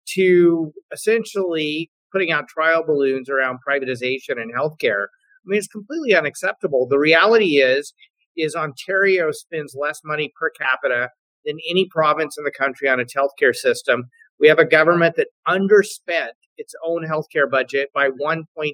to 0.07 0.74
essentially 0.91 1.89
putting 2.12 2.31
out 2.31 2.48
trial 2.48 2.83
balloons 2.83 3.29
around 3.29 3.60
privatization 3.67 4.41
and 4.41 4.53
healthcare. 4.53 5.05
I 5.05 5.45
mean, 5.45 5.60
it's 5.60 5.67
completely 5.67 6.15
unacceptable. 6.15 6.88
The 6.88 7.00
reality 7.00 7.62
is, 7.62 7.93
is 8.36 8.55
Ontario 8.55 9.31
spends 9.31 9.75
less 9.79 10.01
money 10.03 10.31
per 10.38 10.50
capita 10.50 11.10
than 11.45 11.57
any 11.69 11.88
province 11.89 12.38
in 12.38 12.43
the 12.43 12.51
country 12.51 12.89
on 12.89 13.00
its 13.00 13.13
healthcare 13.15 13.55
system. 13.55 14.05
We 14.39 14.48
have 14.48 14.60
a 14.60 14.65
government 14.65 15.15
that 15.15 15.27
underspent 15.48 16.31
its 16.57 16.74
own 16.86 17.05
healthcare 17.05 17.50
budget 17.50 17.89
by 17.93 18.10
$1.8 18.10 18.74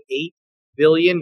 billion 0.75 1.21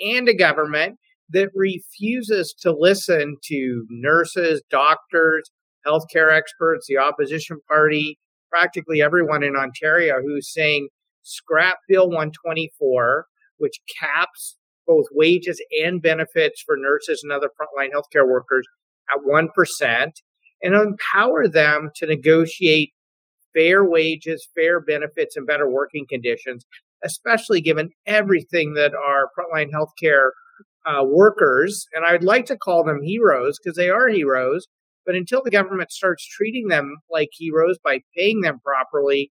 and 0.00 0.28
a 0.28 0.34
government 0.34 0.98
that 1.30 1.50
refuses 1.54 2.54
to 2.60 2.72
listen 2.72 3.36
to 3.44 3.86
nurses, 3.90 4.62
doctors, 4.70 5.50
healthcare 5.86 6.32
experts, 6.32 6.86
the 6.88 6.98
opposition 6.98 7.58
party, 7.68 8.18
practically 8.50 9.02
everyone 9.02 9.42
in 9.42 9.56
Ontario 9.56 10.20
who's 10.22 10.52
saying 10.52 10.88
scrap 11.22 11.78
Bill 11.88 12.06
124, 12.06 13.26
which 13.58 13.80
caps 14.00 14.56
both 14.86 15.06
wages 15.12 15.62
and 15.82 16.02
benefits 16.02 16.62
for 16.64 16.76
nurses 16.76 17.22
and 17.22 17.32
other 17.32 17.48
frontline 17.48 17.88
healthcare 17.90 18.28
workers 18.28 18.66
at 19.10 19.20
1%, 19.26 20.10
and 20.62 20.74
empower 20.74 21.48
them 21.48 21.90
to 21.96 22.06
negotiate 22.06 22.92
fair 23.54 23.84
wages, 23.84 24.46
fair 24.54 24.80
benefits, 24.80 25.36
and 25.36 25.46
better 25.46 25.68
working 25.68 26.06
conditions, 26.08 26.64
especially 27.02 27.60
given 27.60 27.90
everything 28.06 28.74
that 28.74 28.92
our 28.94 29.28
frontline 29.36 29.70
healthcare 29.70 30.30
uh, 30.86 31.04
workers, 31.04 31.86
and 31.92 32.04
I'd 32.04 32.24
like 32.24 32.46
to 32.46 32.56
call 32.56 32.84
them 32.84 33.02
heroes 33.02 33.58
because 33.58 33.76
they 33.76 33.90
are 33.90 34.08
heroes. 34.08 34.66
But 35.06 35.14
until 35.14 35.42
the 35.42 35.50
government 35.50 35.92
starts 35.92 36.26
treating 36.26 36.68
them 36.68 36.96
like 37.10 37.28
heroes 37.32 37.78
by 37.84 38.00
paying 38.16 38.40
them 38.40 38.60
properly, 38.64 39.30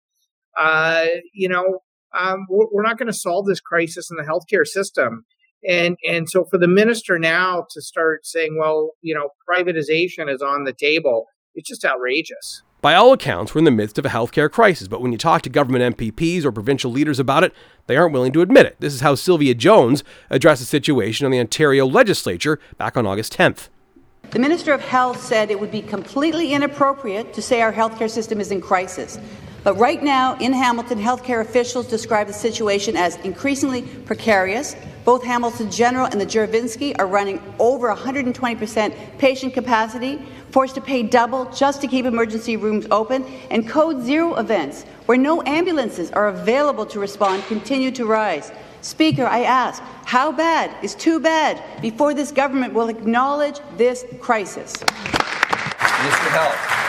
uh, 0.57 1.05
you 1.33 1.49
know, 1.49 1.79
um, 2.17 2.45
we're 2.49 2.83
not 2.83 2.97
going 2.97 3.07
to 3.07 3.17
solve 3.17 3.47
this 3.47 3.59
crisis 3.59 4.11
in 4.11 4.17
the 4.17 4.23
healthcare 4.23 4.67
system. 4.67 5.25
And 5.67 5.97
and 6.07 6.29
so 6.29 6.45
for 6.45 6.57
the 6.57 6.67
minister 6.67 7.17
now 7.17 7.65
to 7.71 7.81
start 7.81 8.25
saying, 8.25 8.57
well, 8.59 8.91
you 9.01 9.15
know, 9.15 9.29
privatization 9.49 10.31
is 10.31 10.41
on 10.41 10.65
the 10.65 10.73
table, 10.73 11.25
it's 11.55 11.69
just 11.69 11.85
outrageous. 11.85 12.61
By 12.83 12.95
all 12.95 13.13
accounts, 13.13 13.55
we're 13.55 13.59
in 13.59 13.63
the 13.63 13.71
midst 13.71 13.97
of 13.97 14.05
a 14.05 14.09
healthcare 14.09 14.51
crisis, 14.51 14.89
but 14.89 15.01
when 15.01 15.13
you 15.13 15.17
talk 15.17 15.41
to 15.43 15.49
government 15.49 15.95
MPPs 15.95 16.43
or 16.43 16.51
provincial 16.51 16.91
leaders 16.91 17.17
about 17.17 17.45
it, 17.45 17.53
they 17.87 17.95
aren't 17.95 18.11
willing 18.11 18.33
to 18.33 18.41
admit 18.41 18.65
it. 18.65 18.75
This 18.81 18.93
is 18.93 18.99
how 18.99 19.15
Sylvia 19.15 19.53
Jones 19.53 20.03
addressed 20.29 20.59
the 20.59 20.65
situation 20.65 21.23
on 21.25 21.31
the 21.31 21.39
Ontario 21.39 21.85
legislature 21.85 22.59
back 22.77 22.97
on 22.97 23.07
August 23.07 23.37
10th. 23.37 23.69
The 24.31 24.39
Minister 24.39 24.73
of 24.73 24.81
Health 24.81 25.23
said 25.23 25.49
it 25.49 25.61
would 25.61 25.71
be 25.71 25.81
completely 25.81 26.51
inappropriate 26.51 27.33
to 27.35 27.41
say 27.41 27.61
our 27.61 27.71
healthcare 27.71 28.09
system 28.09 28.41
is 28.41 28.51
in 28.51 28.59
crisis. 28.59 29.17
But 29.63 29.75
right 29.75 30.03
now, 30.03 30.35
in 30.39 30.51
Hamilton, 30.51 30.99
healthcare 30.99 31.39
officials 31.39 31.87
describe 31.87 32.27
the 32.27 32.33
situation 32.33 32.97
as 32.97 33.15
increasingly 33.19 33.83
precarious. 33.83 34.75
Both 35.05 35.23
Hamilton 35.23 35.69
General 35.69 36.05
and 36.05 36.19
the 36.19 36.25
Juravinski 36.25 36.95
are 36.97 37.07
running 37.07 37.41
over 37.59 37.93
120% 37.93 39.17
patient 39.17 39.53
capacity, 39.53 40.21
forced 40.51 40.75
to 40.75 40.81
pay 40.81 41.03
double 41.03 41.45
just 41.51 41.81
to 41.81 41.87
keep 41.87 42.05
emergency 42.05 42.55
rooms 42.55 42.87
open, 42.89 43.25
and 43.51 43.67
code 43.67 44.01
zero 44.03 44.35
events, 44.35 44.83
where 45.05 45.17
no 45.17 45.43
ambulances 45.43 46.11
are 46.11 46.29
available 46.29 46.85
to 46.85 46.99
respond, 46.99 47.43
continue 47.45 47.91
to 47.91 48.05
rise. 48.05 48.51
Speaker, 48.81 49.25
I 49.25 49.43
ask, 49.43 49.81
how 50.05 50.31
bad 50.31 50.71
is 50.83 50.95
too 50.95 51.19
bad 51.19 51.61
before 51.81 52.13
this 52.13 52.31
government 52.31 52.73
will 52.73 52.89
acknowledge 52.89 53.59
this 53.77 54.05
crisis? 54.19 54.73
Mr. 54.73 56.29
Health. 56.31 56.83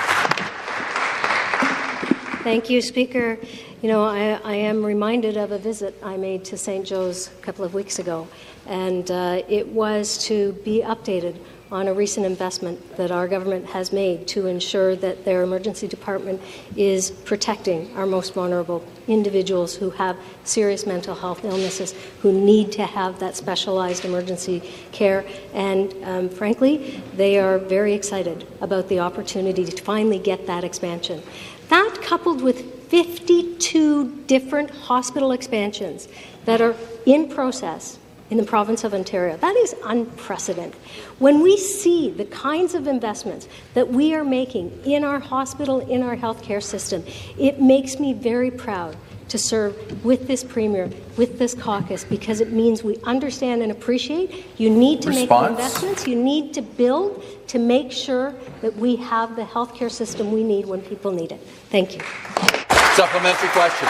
Thank 2.42 2.68
you, 2.68 2.82
Speaker. 2.82 3.38
You 3.84 3.90
know, 3.90 4.02
I, 4.02 4.40
I, 4.42 4.54
am 4.54 4.82
reminded 4.82 5.36
of 5.36 5.52
a 5.52 5.58
visit 5.58 5.94
I 6.02 6.16
made 6.16 6.42
to 6.46 6.56
St. 6.56 6.86
Joe's 6.86 7.28
a 7.28 7.42
couple 7.42 7.66
of 7.66 7.74
weeks 7.74 7.98
ago, 7.98 8.26
and 8.66 9.10
uh, 9.10 9.42
it 9.46 9.68
was 9.68 10.16
to 10.24 10.54
be 10.64 10.80
updated 10.80 11.36
on 11.70 11.88
a 11.88 11.92
recent 11.92 12.24
investment 12.24 12.96
that 12.96 13.10
our 13.10 13.28
government 13.28 13.66
has 13.66 13.92
made 13.92 14.26
to 14.28 14.46
ensure 14.46 14.96
that 14.96 15.26
their 15.26 15.42
emergency 15.42 15.86
department 15.86 16.40
is 16.76 17.10
protecting 17.10 17.94
our 17.94 18.06
most 18.06 18.32
vulnerable 18.32 18.82
individuals 19.06 19.74
who 19.74 19.90
have 19.90 20.16
serious 20.44 20.86
mental 20.86 21.14
health 21.14 21.44
illnesses, 21.44 21.94
who 22.22 22.32
need 22.32 22.72
to 22.72 22.84
have 22.86 23.18
that 23.18 23.36
specialized 23.36 24.06
emergency 24.06 24.60
care. 24.92 25.26
And 25.52 25.92
um, 26.04 26.28
frankly, 26.30 27.02
they 27.16 27.38
are 27.38 27.58
very 27.58 27.92
excited 27.92 28.46
about 28.62 28.88
the 28.88 29.00
opportunity 29.00 29.66
to 29.66 29.82
finally 29.82 30.18
get 30.18 30.46
that 30.46 30.64
expansion. 30.64 31.22
That 31.68 31.98
coupled 32.00 32.40
with 32.40 32.73
52 32.94 34.22
different 34.28 34.70
hospital 34.70 35.32
expansions 35.32 36.06
that 36.44 36.60
are 36.60 36.76
in 37.06 37.28
process 37.28 37.98
in 38.30 38.36
the 38.36 38.44
province 38.44 38.84
of 38.84 38.94
Ontario. 38.94 39.36
That 39.36 39.56
is 39.56 39.74
unprecedented. 39.84 40.80
When 41.18 41.40
we 41.40 41.56
see 41.56 42.10
the 42.10 42.24
kinds 42.26 42.72
of 42.72 42.86
investments 42.86 43.48
that 43.74 43.88
we 43.88 44.14
are 44.14 44.22
making 44.22 44.80
in 44.84 45.02
our 45.02 45.18
hospital, 45.18 45.80
in 45.80 46.04
our 46.04 46.16
healthcare 46.16 46.62
system, 46.62 47.04
it 47.36 47.60
makes 47.60 47.98
me 47.98 48.12
very 48.12 48.52
proud 48.52 48.96
to 49.26 49.38
serve 49.38 50.04
with 50.04 50.28
this 50.28 50.44
premier, 50.44 50.88
with 51.16 51.36
this 51.36 51.52
caucus, 51.52 52.04
because 52.04 52.40
it 52.40 52.52
means 52.52 52.84
we 52.84 52.96
understand 52.98 53.60
and 53.60 53.72
appreciate 53.72 54.46
you 54.56 54.70
need 54.70 55.02
to 55.02 55.08
Response. 55.08 55.50
make 55.50 55.50
investments, 55.50 56.06
you 56.06 56.14
need 56.14 56.54
to 56.54 56.62
build 56.62 57.24
to 57.48 57.58
make 57.58 57.90
sure 57.90 58.32
that 58.60 58.76
we 58.76 58.94
have 58.94 59.34
the 59.34 59.42
healthcare 59.42 59.90
system 59.90 60.30
we 60.30 60.44
need 60.44 60.64
when 60.66 60.80
people 60.80 61.10
need 61.10 61.32
it. 61.32 61.40
Thank 61.70 61.96
you. 61.96 62.53
Supplementary 62.94 63.48
question. 63.48 63.88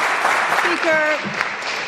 Speaker, 0.61 1.19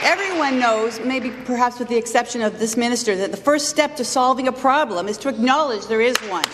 everyone 0.03 0.59
knows, 0.59 1.01
maybe 1.01 1.31
perhaps 1.47 1.79
with 1.79 1.89
the 1.89 1.97
exception 1.97 2.43
of 2.43 2.59
this 2.59 2.77
minister, 2.77 3.17
that 3.17 3.31
the 3.31 3.39
first 3.39 3.71
step 3.71 3.97
to 3.97 4.05
solving 4.05 4.49
a 4.49 4.53
problem 4.53 5.09
is 5.09 5.17
to 5.19 5.31
acknowledge 5.31 5.87
there 5.87 6.03
is 6.03 6.15
one. 6.29 6.45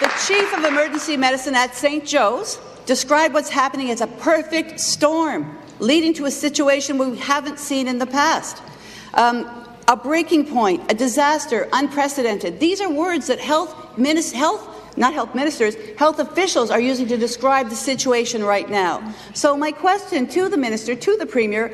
The 0.00 0.10
chief 0.26 0.52
of 0.58 0.64
emergency 0.64 1.16
medicine 1.16 1.54
at 1.54 1.76
St. 1.76 2.04
Joe's 2.04 2.58
described 2.84 3.32
what's 3.32 3.48
happening 3.48 3.92
as 3.92 4.00
a 4.00 4.08
perfect 4.08 4.80
storm, 4.80 5.56
leading 5.78 6.12
to 6.14 6.24
a 6.24 6.32
situation 6.32 6.98
we 6.98 7.16
haven't 7.16 7.60
seen 7.60 7.86
in 7.86 7.98
the 7.98 8.06
past. 8.06 8.60
Um, 9.14 9.68
a 9.86 9.94
breaking 9.94 10.46
point, 10.46 10.90
a 10.90 10.94
disaster, 10.94 11.68
unprecedented. 11.72 12.58
These 12.58 12.80
are 12.80 12.90
words 12.90 13.28
that 13.28 13.38
health, 13.38 13.72
health 14.32 14.69
not 14.96 15.14
health 15.14 15.34
ministers, 15.34 15.74
health 15.96 16.18
officials 16.18 16.70
are 16.70 16.80
using 16.80 17.06
to 17.08 17.16
describe 17.16 17.68
the 17.68 17.76
situation 17.76 18.44
right 18.44 18.68
now. 18.68 19.14
So 19.34 19.56
my 19.56 19.72
question 19.72 20.26
to 20.28 20.48
the 20.48 20.56
minister, 20.56 20.94
to 20.94 21.16
the 21.16 21.26
premier, 21.26 21.72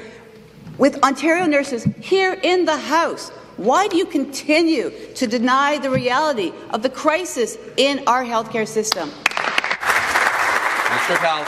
with 0.79 1.03
Ontario 1.03 1.47
nurses 1.47 1.85
here 2.01 2.39
in 2.43 2.65
the 2.65 2.77
House, 2.77 3.31
why 3.57 3.89
do 3.89 3.97
you 3.97 4.05
continue 4.05 4.91
to 5.15 5.27
deny 5.27 5.79
the 5.79 5.91
reality 5.91 6.53
of 6.71 6.83
the 6.83 6.91
crisis 6.91 7.57
in 7.77 8.03
our 8.07 8.23
healthcare 8.25 8.69
system? 8.69 9.09
Mr. 10.97 11.17
Powell. 11.17 11.47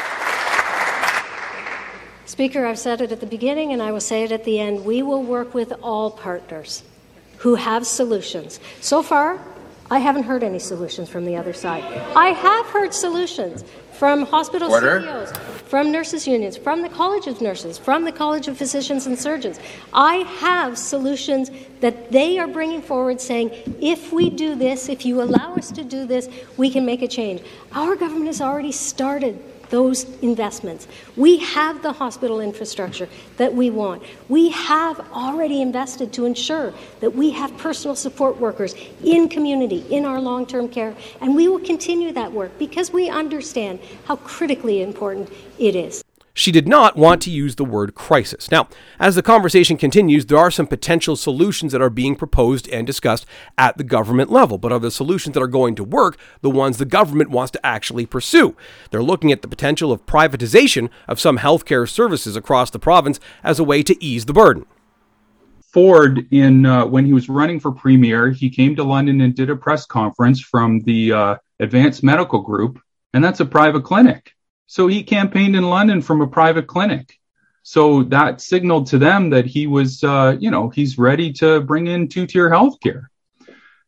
Speaker, 2.25 2.67
I've 2.67 2.79
said 2.79 3.01
it 3.01 3.13
at 3.13 3.21
the 3.21 3.27
beginning 3.27 3.73
and 3.73 3.83
I 3.83 3.93
will 3.93 4.01
say 4.01 4.23
it 4.23 4.33
at 4.33 4.45
the 4.45 4.59
end. 4.59 4.85
We 4.85 5.03
will 5.03 5.23
work 5.23 5.55
with 5.55 5.73
all 5.83 6.11
partners 6.11 6.83
who 7.39 7.55
have 7.57 7.87
solutions. 7.87 8.61
So 8.81 9.03
far, 9.03 9.39
I 9.91 9.99
haven't 9.99 10.25
heard 10.25 10.43
any 10.43 10.59
solutions 10.59 11.09
from 11.09 11.25
the 11.25 11.37
other 11.37 11.53
side. 11.55 11.83
I 12.15 12.29
have 12.29 12.67
heard 12.67 12.93
solutions 12.93 13.65
from 13.93 14.27
hospital 14.27 14.71
Order. 14.71 15.01
CEOs, 15.01 15.33
from 15.67 15.91
nurses' 15.91 16.27
unions, 16.27 16.57
from 16.57 16.83
the 16.83 16.89
College 16.91 17.27
of 17.27 17.41
Nurses, 17.41 17.79
from 17.79 18.05
the 18.05 18.13
College 18.13 18.49
of 18.49 18.57
Physicians 18.57 19.07
and 19.07 19.19
Surgeons. 19.19 19.59
I 19.93 20.17
have 20.41 20.77
solutions 20.77 21.51
that 21.81 22.13
they 22.13 22.39
are 22.39 22.47
bringing 22.47 22.83
forward 22.83 23.21
saying, 23.21 23.51
if 23.81 24.13
we 24.13 24.31
do 24.31 24.55
this, 24.55 24.89
if 24.89 25.07
you 25.07 25.23
allow 25.23 25.55
us 25.55 25.73
to 25.73 25.83
do 25.83 26.07
this, 26.07 26.29
we 26.57 26.71
can 26.71 26.85
make 26.85 27.03
a 27.03 27.09
change. 27.09 27.43
Our 27.73 27.97
government 27.97 28.27
has 28.27 28.41
already 28.41 28.73
started 28.73 29.43
those 29.71 30.05
investments. 30.21 30.89
We 31.17 31.39
have 31.39 31.83
the 31.83 31.93
hospital 31.93 32.41
infrastructure 32.41 33.09
that 33.37 33.55
we 33.55 33.71
want. 33.71 34.03
We 34.29 34.51
have 34.51 35.01
already 35.13 35.61
invested 35.63 36.13
to 36.15 36.25
ensure 36.25 36.73
that 37.01 37.15
we 37.15 37.31
have 37.31 37.57
personal 37.59 37.97
support 37.97 38.39
workers 38.39 38.75
in 39.05 39.29
community, 39.29 39.85
in 39.91 40.05
our 40.05 40.21
long 40.21 40.47
term 40.47 40.69
care, 40.69 40.95
and 41.21 41.35
we 41.35 41.49
will 41.49 41.61
continue 41.61 42.13
that 42.13 42.33
work 42.33 42.59
because 42.59 42.93
we 42.93 43.09
understand 43.09 43.81
how 44.05 44.17
critically 44.17 44.83
important 44.83 45.33
it 45.59 45.75
is. 45.75 46.03
She 46.39 46.53
did 46.53 46.69
not 46.69 46.95
want 46.97 47.21
to 47.23 47.33
use 47.33 47.57
the 47.57 47.65
word 47.65 47.97
crisis. 47.97 48.49
Now, 48.49 48.69
as 49.01 49.17
the 49.17 49.25
conversation 49.25 49.77
continues, 49.77 50.27
there 50.27 50.39
are 50.39 50.53
some 50.53 50.69
potential 50.69 51.17
solutions 51.17 51.73
that 51.73 51.83
are 51.83 51.91
being 51.91 52.15
proposed 52.15 52.69
and 52.69 52.87
discussed 52.87 53.27
at 53.59 53.77
the 53.77 53.83
government 53.83 54.31
level, 54.31 54.57
but 54.57 54.71
are 54.71 54.79
the 54.79 54.93
solutions 54.93 55.35
that 55.35 55.43
are 55.43 55.49
going 55.49 55.75
to 55.75 55.83
work 55.83 56.17
the 56.41 56.49
ones 56.49 56.79
the 56.79 56.85
government 56.85 57.31
wants 57.31 57.51
to 57.51 57.67
actually 57.67 58.07
pursue? 58.07 58.55
They're 58.93 59.03
looking 59.03 59.33
at 59.33 59.43
the 59.43 59.49
potential 59.49 59.91
of 59.91 60.07
privatization 60.07 60.91
of 61.09 61.19
some 61.19 61.39
healthcare 61.39 61.89
services 61.89 62.37
across 62.37 62.71
the 62.71 62.79
province 62.79 63.19
as 63.43 63.59
a 63.59 63.65
way 63.65 63.83
to 63.83 64.01
ease 64.03 64.27
the 64.27 64.33
burden. 64.33 64.65
Ford, 65.73 66.25
in 66.31 66.65
uh, 66.65 66.87
when 66.87 67.05
he 67.05 67.13
was 67.13 67.29
running 67.29 67.59
for 67.59 67.73
premier, 67.73 68.31
he 68.31 68.49
came 68.49 68.77
to 68.77 68.85
London 68.85 69.23
and 69.23 69.35
did 69.35 69.51
a 69.51 69.57
press 69.57 69.87
conference 69.87 70.41
from 70.41 70.83
the 70.83 71.13
uh, 71.13 71.37
Advanced 71.59 72.05
Medical 72.05 72.43
Group, 72.43 72.81
and 73.13 73.25
that's 73.25 73.41
a 73.41 73.45
private 73.45 73.83
clinic. 73.83 74.37
So 74.69 74.87
he 74.87 75.03
campaigned 75.03 75.57
in 75.57 75.65
London 75.65 76.03
from 76.03 76.21
a 76.21 76.29
private 76.29 76.67
clinic. 76.67 77.19
So 77.63 78.05
that 78.05 78.41
signaled 78.41 78.89
to 78.89 78.99
them 78.99 79.31
that 79.31 79.47
he 79.47 79.67
was, 79.67 80.05
uh, 80.05 80.37
you 80.39 80.51
know, 80.51 80.69
he's 80.69 80.99
ready 80.99 81.33
to 81.35 81.61
bring 81.61 81.87
in 81.87 82.09
two 82.09 82.27
tier 82.27 82.51
healthcare. 82.51 83.07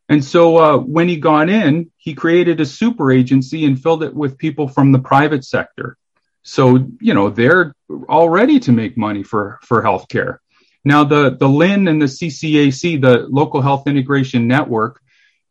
And 0.09 0.25
so 0.25 0.57
uh, 0.57 0.77
when 0.77 1.07
he 1.07 1.17
got 1.17 1.49
in, 1.49 1.91
he 1.97 2.15
created 2.15 2.59
a 2.59 2.65
super 2.65 3.11
agency 3.11 3.65
and 3.65 3.81
filled 3.81 4.03
it 4.03 4.13
with 4.13 4.37
people 4.39 4.67
from 4.67 4.91
the 4.91 4.99
private 4.99 5.45
sector. 5.45 5.97
So, 6.43 6.89
you 6.99 7.13
know, 7.13 7.29
they're 7.29 7.73
all 8.09 8.27
ready 8.27 8.59
to 8.61 8.71
make 8.71 8.97
money 8.97 9.23
for, 9.23 9.59
for 9.61 9.83
healthcare. 9.83 10.39
Now, 10.83 11.03
the, 11.03 11.29
the 11.29 11.47
LHIN 11.47 11.87
and 11.87 12.01
the 12.01 12.07
CCAC, 12.07 12.99
the 12.99 13.27
Local 13.29 13.61
Health 13.61 13.87
Integration 13.87 14.47
Network, 14.47 14.99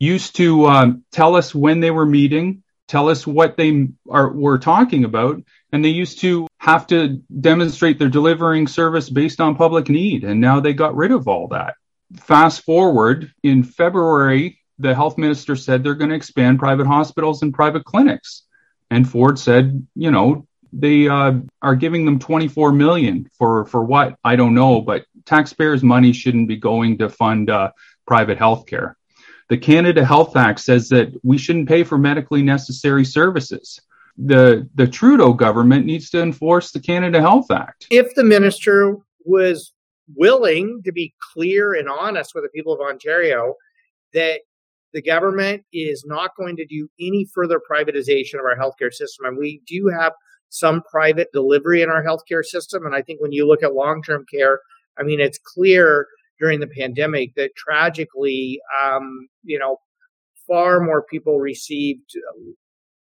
used 0.01 0.37
to 0.37 0.67
um, 0.67 1.05
tell 1.13 1.37
us 1.37 1.55
when 1.55 1.79
they 1.79 1.93
were 1.93 2.07
meeting, 2.07 2.65
tell 2.91 3.09
us 3.09 3.25
what 3.25 3.57
they 3.57 3.89
are 4.11 4.33
were 4.33 4.59
talking 4.59 5.05
about 5.05 5.41
and 5.73 5.85
they 5.85 5.91
used 5.91 6.19
to 6.21 6.49
have 6.59 6.89
to 6.89 7.23
demonstrate 7.41 8.01
they're 8.01 8.09
delivering 8.09 8.67
service 8.67 9.09
based 9.09 9.41
on 9.41 9.55
public 9.55 9.89
need 9.89 10.25
and 10.25 10.41
now 10.41 10.59
they 10.59 10.73
got 10.73 10.97
rid 10.97 11.13
of 11.13 11.29
all 11.29 11.47
that. 11.49 11.75
Fast 12.17 12.65
forward 12.65 13.33
in 13.45 13.63
february 13.63 14.59
the 14.81 14.93
health 14.93 15.19
minister 15.19 15.55
said 15.55 15.85
they're 15.85 15.95
going 15.95 16.11
to 16.11 16.17
expand 16.17 16.59
private 16.59 16.87
hospitals 16.87 17.43
and 17.43 17.55
private 17.55 17.85
clinics. 17.85 18.43
And 18.91 19.09
ford 19.09 19.39
said 19.39 19.87
you 19.95 20.11
know 20.11 20.49
they 20.73 21.09
uh, 21.09 21.35
are 21.63 21.77
giving 21.77 22.05
them 22.05 22.19
24 22.19 22.73
million 22.73 23.31
for 23.39 23.67
for 23.67 23.85
what? 23.85 24.17
I 24.25 24.35
don't 24.35 24.57
know 24.57 24.81
but 24.81 25.05
taxpayers 25.27 25.85
money 25.85 26.13
shouldn't 26.13 26.49
be 26.49 26.57
going 26.57 26.99
to 26.99 27.09
fund 27.09 27.51
uh, 27.51 27.71
private 28.05 28.39
health 28.39 28.67
care 28.67 28.97
the 29.51 29.59
Canada 29.59 30.05
Health 30.05 30.37
Act 30.37 30.61
says 30.61 30.89
that 30.91 31.13
we 31.25 31.37
shouldn't 31.37 31.69
pay 31.69 31.83
for 31.83 31.99
medically 31.99 32.41
necessary 32.41 33.05
services. 33.05 33.81
The, 34.17 34.69
the 34.77 34.87
Trudeau 34.87 35.33
government 35.33 35.87
needs 35.87 36.09
to 36.11 36.23
enforce 36.23 36.71
the 36.71 36.79
Canada 36.79 37.21
Health 37.21 37.51
Act. 37.51 37.89
If 37.91 38.15
the 38.15 38.23
minister 38.23 38.97
was 39.25 39.73
willing 40.15 40.83
to 40.85 40.93
be 40.93 41.13
clear 41.35 41.75
and 41.75 41.89
honest 41.89 42.33
with 42.33 42.45
the 42.45 42.49
people 42.51 42.73
of 42.73 42.81
Ontario 42.81 43.55
that 44.15 44.41
the 44.93 45.03
government 45.03 45.65
is 45.73 46.05
not 46.07 46.37
going 46.37 46.57
to 46.57 46.67
do 46.67 46.89
any 47.01 47.27
further 47.35 47.61
privatization 47.61 48.35
of 48.35 48.45
our 48.45 48.57
healthcare 48.57 48.93
system. 48.93 49.27
And 49.27 49.37
we 49.37 49.63
do 49.67 49.89
have 49.89 50.13
some 50.49 50.83
private 50.83 51.29
delivery 51.33 51.83
in 51.83 51.91
our 51.91 52.05
healthcare 52.05 52.45
system. 52.45 52.87
And 52.87 52.95
I 52.95 53.03
think 53.03 53.21
when 53.21 53.33
you 53.33 53.47
look 53.49 53.65
at 53.65 53.75
long 53.75 54.03
term 54.03 54.25
care, 54.33 54.61
I 54.97 55.03
mean, 55.03 55.21
it's 55.21 55.39
clear 55.39 56.07
during 56.41 56.59
the 56.59 56.67
pandemic 56.67 57.35
that 57.37 57.55
tragically, 57.55 58.61
um, 58.83 59.29
you 59.45 59.59
know, 59.59 59.77
far 60.49 60.81
more 60.81 61.05
people 61.05 61.39
received 61.39 62.11
um, 62.35 62.57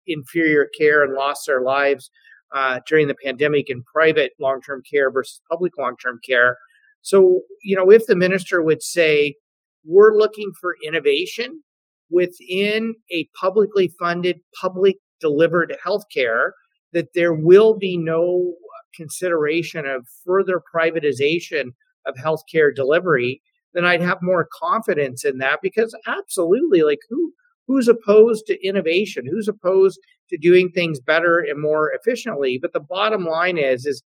inferior 0.07 0.69
care 0.77 1.03
and 1.03 1.13
lost 1.13 1.47
their 1.47 1.61
lives 1.61 2.11
uh, 2.53 2.79
during 2.87 3.07
the 3.07 3.15
pandemic 3.23 3.69
in 3.69 3.83
private 3.83 4.31
long 4.39 4.61
term 4.61 4.81
care 4.89 5.11
versus 5.11 5.41
public 5.49 5.77
long 5.77 5.95
term 6.01 6.19
care. 6.25 6.57
So, 7.01 7.41
you 7.63 7.75
know, 7.75 7.91
if 7.91 8.05
the 8.05 8.15
minister 8.15 8.61
would 8.61 8.81
say, 8.81 9.35
we're 9.83 10.17
looking 10.17 10.51
for 10.59 10.75
innovation 10.85 11.61
within 12.09 12.95
a 13.11 13.27
publicly 13.39 13.91
funded, 13.99 14.39
public 14.59 14.97
delivered 15.19 15.75
healthcare, 15.85 16.51
that 16.93 17.09
there 17.13 17.33
will 17.33 17.77
be 17.77 17.97
no 17.97 18.53
consideration 18.95 19.85
of 19.85 20.07
further 20.25 20.61
privatization 20.73 21.73
of 22.05 22.15
healthcare 22.15 22.73
delivery, 22.73 23.41
then 23.73 23.85
I'd 23.85 24.01
have 24.01 24.19
more 24.21 24.47
confidence 24.51 25.25
in 25.25 25.37
that 25.39 25.59
because 25.61 25.95
absolutely, 26.07 26.83
like 26.83 26.99
who 27.09 27.33
who's 27.67 27.87
opposed 27.87 28.45
to 28.47 28.65
innovation? 28.65 29.25
Who's 29.25 29.47
opposed 29.47 29.99
to 30.29 30.37
doing 30.37 30.69
things 30.69 30.99
better 30.99 31.39
and 31.39 31.61
more 31.61 31.91
efficiently? 31.91 32.59
But 32.61 32.73
the 32.73 32.79
bottom 32.79 33.25
line 33.25 33.57
is, 33.57 33.85
is 33.85 34.03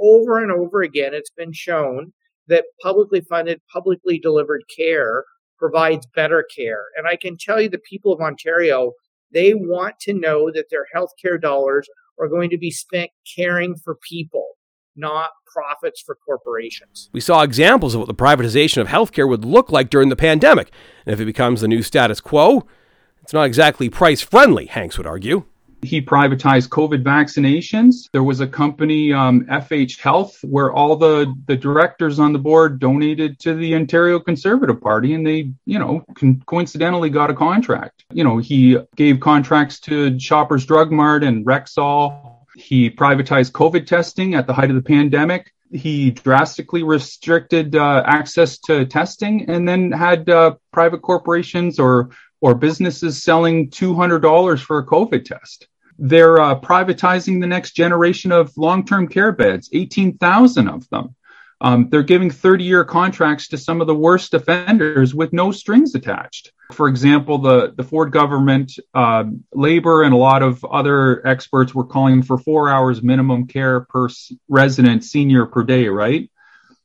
over 0.00 0.42
and 0.42 0.50
over 0.50 0.82
again, 0.82 1.14
it's 1.14 1.30
been 1.30 1.52
shown 1.52 2.12
that 2.48 2.64
publicly 2.82 3.20
funded, 3.20 3.60
publicly 3.72 4.18
delivered 4.18 4.62
care 4.74 5.24
provides 5.58 6.06
better 6.16 6.44
care. 6.54 6.82
And 6.96 7.06
I 7.06 7.16
can 7.16 7.36
tell 7.38 7.60
you 7.60 7.68
the 7.68 7.78
people 7.78 8.12
of 8.12 8.20
Ontario, 8.20 8.92
they 9.32 9.54
want 9.54 9.98
to 10.00 10.12
know 10.12 10.50
that 10.50 10.66
their 10.70 10.86
healthcare 10.94 11.40
dollars 11.40 11.88
are 12.18 12.28
going 12.28 12.50
to 12.50 12.58
be 12.58 12.70
spent 12.70 13.10
caring 13.36 13.76
for 13.76 13.96
people, 14.08 14.46
not 14.96 15.30
profits 15.46 16.00
for 16.00 16.14
corporations. 16.14 17.10
We 17.12 17.20
saw 17.20 17.42
examples 17.42 17.94
of 17.94 18.00
what 18.00 18.08
the 18.08 18.14
privatization 18.14 18.80
of 18.80 18.88
healthcare 18.88 19.28
would 19.28 19.44
look 19.44 19.70
like 19.70 19.90
during 19.90 20.08
the 20.08 20.16
pandemic. 20.16 20.70
And 21.06 21.12
if 21.12 21.20
it 21.20 21.26
becomes 21.26 21.60
the 21.60 21.68
new 21.68 21.82
status 21.82 22.20
quo, 22.20 22.66
it's 23.22 23.32
not 23.32 23.44
exactly 23.44 23.88
price 23.88 24.20
friendly, 24.20 24.66
Hanks 24.66 24.98
would 24.98 25.06
argue. 25.06 25.44
He 25.82 26.00
privatized 26.00 26.68
COVID 26.68 27.02
vaccinations. 27.02 28.08
There 28.12 28.22
was 28.22 28.40
a 28.40 28.46
company, 28.46 29.12
um, 29.12 29.44
FH 29.46 29.98
Health, 29.98 30.38
where 30.44 30.72
all 30.72 30.94
the, 30.94 31.34
the 31.48 31.56
directors 31.56 32.20
on 32.20 32.32
the 32.32 32.38
board 32.38 32.78
donated 32.78 33.40
to 33.40 33.54
the 33.54 33.74
Ontario 33.74 34.20
Conservative 34.20 34.80
Party, 34.80 35.14
and 35.14 35.26
they, 35.26 35.50
you 35.66 35.80
know, 35.80 36.04
con- 36.14 36.40
coincidentally 36.46 37.10
got 37.10 37.30
a 37.30 37.34
contract. 37.34 38.04
You 38.12 38.22
know, 38.22 38.38
he 38.38 38.78
gave 38.94 39.18
contracts 39.18 39.80
to 39.80 40.18
Shoppers 40.20 40.64
Drug 40.64 40.92
Mart 40.92 41.24
and 41.24 41.44
Rexall. 41.44 42.31
He 42.56 42.90
privatized 42.90 43.52
COVID 43.52 43.86
testing 43.86 44.34
at 44.34 44.46
the 44.46 44.52
height 44.52 44.70
of 44.70 44.76
the 44.76 44.82
pandemic. 44.82 45.52
He 45.72 46.10
drastically 46.10 46.82
restricted 46.82 47.74
uh, 47.74 48.02
access 48.06 48.58
to 48.60 48.84
testing 48.84 49.48
and 49.48 49.66
then 49.66 49.90
had 49.90 50.28
uh, 50.28 50.56
private 50.72 51.02
corporations 51.02 51.78
or 51.78 52.10
or 52.42 52.56
businesses 52.56 53.22
selling 53.22 53.70
$200 53.70 54.60
for 54.60 54.78
a 54.78 54.86
COVID 54.86 55.24
test. 55.24 55.68
They're 55.98 56.40
uh, 56.40 56.58
privatizing 56.58 57.40
the 57.40 57.46
next 57.46 57.72
generation 57.72 58.32
of 58.32 58.56
long 58.56 58.84
term 58.84 59.06
care 59.06 59.30
beds, 59.30 59.70
18,000 59.72 60.68
of 60.68 60.88
them. 60.90 61.14
Um, 61.62 61.88
they're 61.90 62.02
giving 62.02 62.28
30 62.28 62.64
year 62.64 62.84
contracts 62.84 63.48
to 63.48 63.56
some 63.56 63.80
of 63.80 63.86
the 63.86 63.94
worst 63.94 64.34
offenders 64.34 65.14
with 65.14 65.32
no 65.32 65.52
strings 65.52 65.94
attached. 65.94 66.50
For 66.72 66.88
example, 66.88 67.38
the, 67.38 67.72
the 67.76 67.84
Ford 67.84 68.10
government, 68.10 68.72
uh, 68.92 69.24
labor, 69.54 70.02
and 70.02 70.12
a 70.12 70.16
lot 70.16 70.42
of 70.42 70.64
other 70.64 71.24
experts 71.24 71.72
were 71.72 71.84
calling 71.84 72.24
for 72.24 72.36
four 72.36 72.68
hours 72.68 73.00
minimum 73.00 73.46
care 73.46 73.82
per 73.82 74.08
resident 74.48 75.04
senior 75.04 75.46
per 75.46 75.62
day, 75.62 75.86
right? 75.86 76.28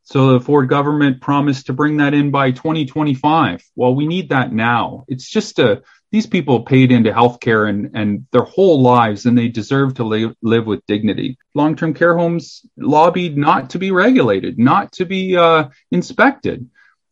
So 0.03 0.33
the 0.33 0.45
Ford 0.45 0.69
government 0.69 1.21
promised 1.21 1.65
to 1.65 1.73
bring 1.73 1.97
that 1.97 2.13
in 2.13 2.29
by 2.29 2.51
2025. 2.51 3.63
Well, 3.75 3.95
we 3.95 4.05
need 4.05 4.29
that 4.29 4.53
now. 4.53 5.05
It's 5.07 5.27
just 5.27 5.57
a 5.57 5.81
these 6.11 6.25
people 6.25 6.61
paid 6.61 6.91
into 6.91 7.11
healthcare 7.11 7.69
and, 7.69 7.91
and 7.93 8.27
their 8.31 8.43
whole 8.43 8.81
lives, 8.81 9.25
and 9.25 9.37
they 9.37 9.49
deserve 9.49 9.95
to 9.95 10.03
live, 10.05 10.35
live 10.41 10.65
with 10.65 10.85
dignity. 10.87 11.37
Long 11.53 11.75
term 11.75 11.93
care 11.93 12.17
homes 12.17 12.65
lobbied 12.77 13.37
not 13.37 13.71
to 13.71 13.79
be 13.79 13.91
regulated, 13.91 14.57
not 14.57 14.93
to 14.93 15.05
be 15.05 15.35
uh, 15.35 15.69
inspected. 15.91 16.69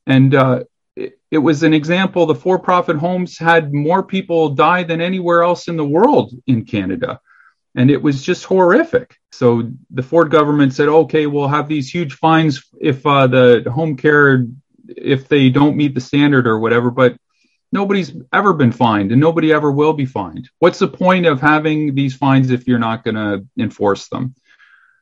And 0.07 0.33
uh, 0.33 0.63
it, 0.95 1.19
it 1.29 1.39
was 1.39 1.63
an 1.63 1.73
example 1.73 2.25
the 2.25 2.35
for 2.35 2.57
profit 2.57 2.95
homes 2.95 3.37
had 3.37 3.73
more 3.73 4.03
people 4.03 4.49
die 4.49 4.83
than 4.83 5.01
anywhere 5.01 5.43
else 5.43 5.67
in 5.67 5.75
the 5.75 5.85
world 5.85 6.33
in 6.47 6.63
Canada. 6.65 7.19
And 7.77 7.91
it 7.91 8.01
was 8.01 8.21
just 8.21 8.45
horrific. 8.45 9.17
So 9.33 9.69
the 9.89 10.03
Ford 10.03 10.31
government 10.31 10.73
said, 10.73 10.87
okay, 10.87 11.27
we'll 11.27 11.49
have 11.49 11.67
these 11.67 11.89
huge 11.89 12.13
fines 12.13 12.63
if 12.79 13.05
uh, 13.05 13.27
the 13.27 13.69
home 13.69 13.97
care, 13.97 14.47
if 14.87 15.27
they 15.27 15.49
don't 15.49 15.75
meet 15.75 15.93
the 15.93 15.99
standard 15.99 16.47
or 16.47 16.59
whatever. 16.59 16.89
But 16.89 17.17
nobody's 17.75 18.13
ever 18.33 18.53
been 18.53 18.71
fined 18.71 19.11
and 19.11 19.19
nobody 19.19 19.51
ever 19.51 19.71
will 19.71 19.93
be 19.93 20.05
fined. 20.05 20.49
What's 20.59 20.79
the 20.79 20.87
point 20.87 21.25
of 21.25 21.41
having 21.41 21.93
these 21.93 22.15
fines 22.15 22.49
if 22.49 22.67
you're 22.67 22.79
not 22.79 23.03
going 23.03 23.15
to 23.15 23.45
enforce 23.61 24.07
them? 24.07 24.33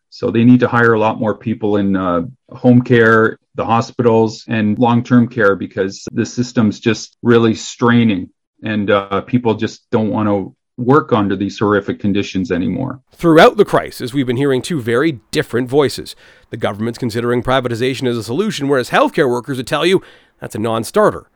So 0.10 0.32
they 0.32 0.44
need 0.44 0.60
to 0.60 0.68
hire 0.68 0.94
a 0.94 1.00
lot 1.00 1.20
more 1.20 1.36
people 1.38 1.78
in 1.78 1.96
uh, 1.96 2.24
home 2.52 2.82
care, 2.82 3.38
the 3.56 3.66
hospitals, 3.66 4.44
and 4.48 4.78
long 4.78 5.04
term 5.04 5.28
care 5.28 5.56
because 5.56 6.06
the 6.12 6.26
system's 6.26 6.80
just 6.80 7.18
really 7.22 7.56
straining 7.56 8.30
and 8.64 8.90
uh, 8.90 9.22
people 9.22 9.56
just 9.56 9.90
don't 9.92 10.10
want 10.10 10.28
to 10.28 10.56
work 10.78 11.14
under 11.14 11.36
these 11.36 11.60
horrific 11.60 12.00
conditions 12.00 12.52
anymore. 12.52 13.02
Throughout 13.12 13.58
the 13.58 13.66
crisis, 13.66 14.14
we've 14.14 14.26
been 14.26 14.38
hearing 14.38 14.62
two 14.62 14.82
very 14.82 15.20
different 15.32 15.70
voices. 15.70 16.16
The 16.50 16.58
government's 16.58 16.98
considering 16.98 17.44
privatization 17.44 18.08
as 18.08 18.18
a 18.18 18.24
solution, 18.24 18.68
whereas 18.68 18.90
healthcare 18.90 19.30
workers 19.30 19.58
would 19.58 19.68
tell 19.68 19.86
you 19.86 20.02
that's 20.40 20.56
a 20.56 20.60
non 20.60 20.84
starter. 20.84 21.30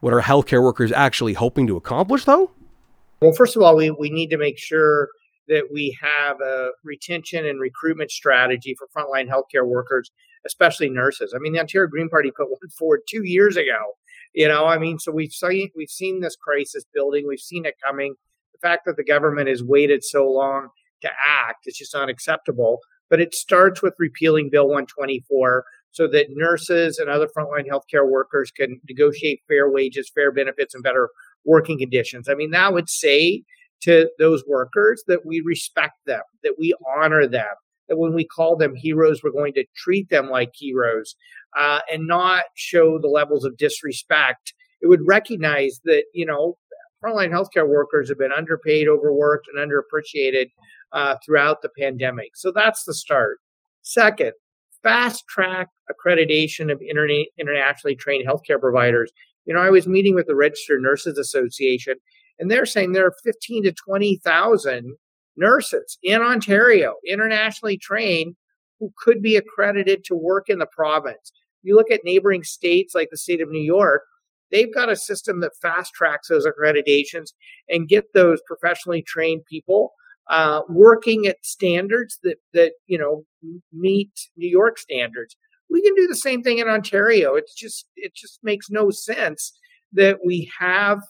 What 0.00 0.12
are 0.12 0.20
healthcare 0.20 0.62
workers 0.62 0.92
actually 0.92 1.34
hoping 1.34 1.66
to 1.66 1.76
accomplish, 1.76 2.24
though? 2.24 2.50
Well, 3.20 3.32
first 3.32 3.56
of 3.56 3.62
all, 3.62 3.76
we, 3.76 3.90
we 3.90 4.10
need 4.10 4.30
to 4.30 4.38
make 4.38 4.58
sure 4.58 5.08
that 5.48 5.64
we 5.72 5.96
have 6.00 6.40
a 6.40 6.70
retention 6.84 7.44
and 7.44 7.60
recruitment 7.60 8.10
strategy 8.10 8.74
for 8.78 8.88
frontline 8.96 9.28
healthcare 9.28 9.66
workers, 9.66 10.10
especially 10.46 10.88
nurses. 10.88 11.34
I 11.36 11.38
mean, 11.38 11.52
the 11.52 11.60
Ontario 11.60 11.88
Green 11.88 12.08
Party 12.08 12.30
put 12.30 12.48
one 12.48 12.58
forward 12.78 13.00
two 13.08 13.24
years 13.24 13.56
ago. 13.56 13.78
You 14.32 14.48
know, 14.48 14.66
I 14.66 14.78
mean, 14.78 14.98
so 14.98 15.12
we've 15.12 15.32
seen 15.32 15.70
we've 15.74 15.90
seen 15.90 16.20
this 16.20 16.36
crisis 16.36 16.84
building, 16.94 17.26
we've 17.26 17.40
seen 17.40 17.66
it 17.66 17.74
coming. 17.84 18.14
The 18.52 18.66
fact 18.66 18.86
that 18.86 18.96
the 18.96 19.04
government 19.04 19.48
has 19.48 19.62
waited 19.62 20.04
so 20.04 20.30
long 20.30 20.68
to 21.02 21.10
act 21.26 21.66
is 21.66 21.76
just 21.76 21.94
unacceptable. 21.94 22.78
But 23.08 23.20
it 23.20 23.34
starts 23.34 23.82
with 23.82 23.94
repealing 23.98 24.50
Bill 24.50 24.66
124, 24.66 25.64
so 25.92 26.06
that 26.08 26.26
nurses 26.30 26.98
and 26.98 27.10
other 27.10 27.28
frontline 27.36 27.68
healthcare 27.68 28.08
workers 28.08 28.50
can 28.50 28.80
negotiate 28.88 29.42
fair 29.48 29.70
wages, 29.70 30.10
fair 30.14 30.30
benefits, 30.32 30.74
and 30.74 30.82
better 30.82 31.10
working 31.44 31.78
conditions. 31.78 32.28
I 32.28 32.34
mean, 32.34 32.50
that 32.50 32.72
would 32.72 32.88
say 32.88 33.42
to 33.82 34.10
those 34.18 34.44
workers 34.46 35.02
that 35.08 35.24
we 35.24 35.40
respect 35.40 35.96
them, 36.06 36.22
that 36.42 36.54
we 36.58 36.74
honor 36.96 37.26
them, 37.26 37.46
that 37.88 37.96
when 37.96 38.14
we 38.14 38.24
call 38.24 38.56
them 38.56 38.74
heroes, 38.74 39.22
we're 39.22 39.30
going 39.30 39.54
to 39.54 39.64
treat 39.76 40.08
them 40.10 40.28
like 40.28 40.52
heroes 40.54 41.16
uh, 41.58 41.80
and 41.92 42.06
not 42.06 42.44
show 42.54 42.98
the 42.98 43.08
levels 43.08 43.44
of 43.44 43.56
disrespect. 43.56 44.54
It 44.80 44.86
would 44.86 45.06
recognize 45.06 45.80
that, 45.84 46.04
you 46.14 46.24
know, 46.24 46.56
frontline 47.04 47.30
healthcare 47.30 47.68
workers 47.68 48.08
have 48.08 48.18
been 48.18 48.32
underpaid, 48.32 48.86
overworked, 48.86 49.48
and 49.52 49.58
underappreciated 49.58 50.50
uh, 50.92 51.16
throughout 51.24 51.62
the 51.62 51.70
pandemic. 51.78 52.36
So 52.36 52.52
that's 52.52 52.84
the 52.84 52.94
start. 52.94 53.38
Second, 53.82 54.32
fast 54.82 55.26
track 55.28 55.68
accreditation 55.90 56.72
of 56.72 56.80
interna- 56.80 57.26
internationally 57.38 57.96
trained 57.96 58.26
healthcare 58.26 58.60
providers. 58.60 59.12
You 59.44 59.54
know, 59.54 59.60
I 59.60 59.70
was 59.70 59.86
meeting 59.86 60.14
with 60.14 60.26
the 60.26 60.34
Registered 60.34 60.82
Nurses 60.82 61.18
Association, 61.18 61.94
and 62.38 62.50
they're 62.50 62.66
saying 62.66 62.92
there 62.92 63.06
are 63.06 63.14
15 63.24 63.64
to 63.64 63.72
20,000 63.72 64.96
nurses 65.36 65.98
in 66.02 66.20
Ontario, 66.20 66.94
internationally 67.06 67.78
trained, 67.78 68.36
who 68.78 68.92
could 68.98 69.22
be 69.22 69.36
accredited 69.36 70.04
to 70.04 70.14
work 70.14 70.48
in 70.48 70.58
the 70.58 70.66
province. 70.66 71.32
You 71.62 71.76
look 71.76 71.90
at 71.90 72.04
neighboring 72.04 72.44
states 72.44 72.94
like 72.94 73.08
the 73.10 73.16
state 73.16 73.40
of 73.40 73.50
New 73.50 73.62
York, 73.62 74.02
they've 74.50 74.72
got 74.72 74.90
a 74.90 74.96
system 74.96 75.40
that 75.40 75.52
fast 75.60 75.92
tracks 75.94 76.28
those 76.28 76.46
accreditations 76.46 77.32
and 77.68 77.88
get 77.88 78.12
those 78.14 78.40
professionally 78.46 79.02
trained 79.02 79.44
people 79.44 79.92
uh, 80.30 80.62
working 80.68 81.26
at 81.26 81.44
standards 81.44 82.18
that 82.22 82.36
that 82.54 82.72
you 82.86 82.96
know 82.96 83.24
meet 83.72 84.12
New 84.36 84.48
York 84.48 84.78
standards. 84.78 85.36
We 85.68 85.82
can 85.82 85.94
do 85.94 86.06
the 86.06 86.16
same 86.16 86.42
thing 86.42 86.58
in 86.58 86.68
Ontario. 86.68 87.34
It's 87.34 87.54
just 87.54 87.86
it 87.96 88.14
just 88.14 88.38
makes 88.42 88.70
no 88.70 88.90
sense 88.90 89.52
that 89.92 90.18
we 90.24 90.50
have 90.58 91.00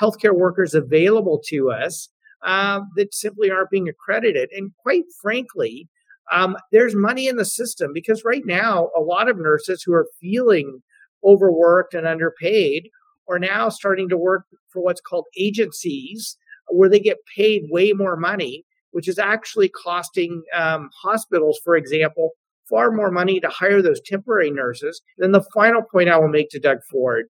healthcare 0.00 0.36
workers 0.36 0.74
available 0.74 1.40
to 1.46 1.70
us 1.70 2.08
uh, 2.44 2.80
that 2.96 3.14
simply 3.14 3.50
aren't 3.50 3.70
being 3.70 3.88
accredited. 3.88 4.50
And 4.52 4.70
quite 4.82 5.04
frankly, 5.20 5.88
um, 6.30 6.56
there's 6.70 6.94
money 6.94 7.26
in 7.26 7.36
the 7.36 7.44
system 7.44 7.92
because 7.92 8.22
right 8.24 8.44
now 8.44 8.90
a 8.96 9.00
lot 9.00 9.28
of 9.28 9.38
nurses 9.38 9.82
who 9.82 9.94
are 9.94 10.06
feeling 10.20 10.82
overworked 11.24 11.94
and 11.94 12.06
underpaid 12.06 12.88
are 13.28 13.38
now 13.38 13.68
starting 13.68 14.08
to 14.08 14.16
work 14.16 14.44
for 14.70 14.82
what's 14.82 15.00
called 15.00 15.24
agencies, 15.36 16.36
where 16.70 16.88
they 16.88 17.00
get 17.00 17.18
paid 17.36 17.64
way 17.70 17.92
more 17.92 18.16
money, 18.16 18.64
which 18.92 19.08
is 19.08 19.18
actually 19.18 19.68
costing 19.68 20.42
um, 20.54 20.90
hospitals, 21.02 21.60
for 21.64 21.76
example, 21.76 22.32
far 22.68 22.90
more 22.90 23.10
money 23.10 23.40
to 23.40 23.48
hire 23.48 23.82
those 23.82 24.00
temporary 24.04 24.50
nurses. 24.50 25.00
Then 25.18 25.32
the 25.32 25.44
final 25.54 25.82
point 25.82 26.08
I 26.08 26.18
will 26.18 26.28
make 26.28 26.50
to 26.50 26.60
Doug 26.60 26.78
Ford 26.90 27.26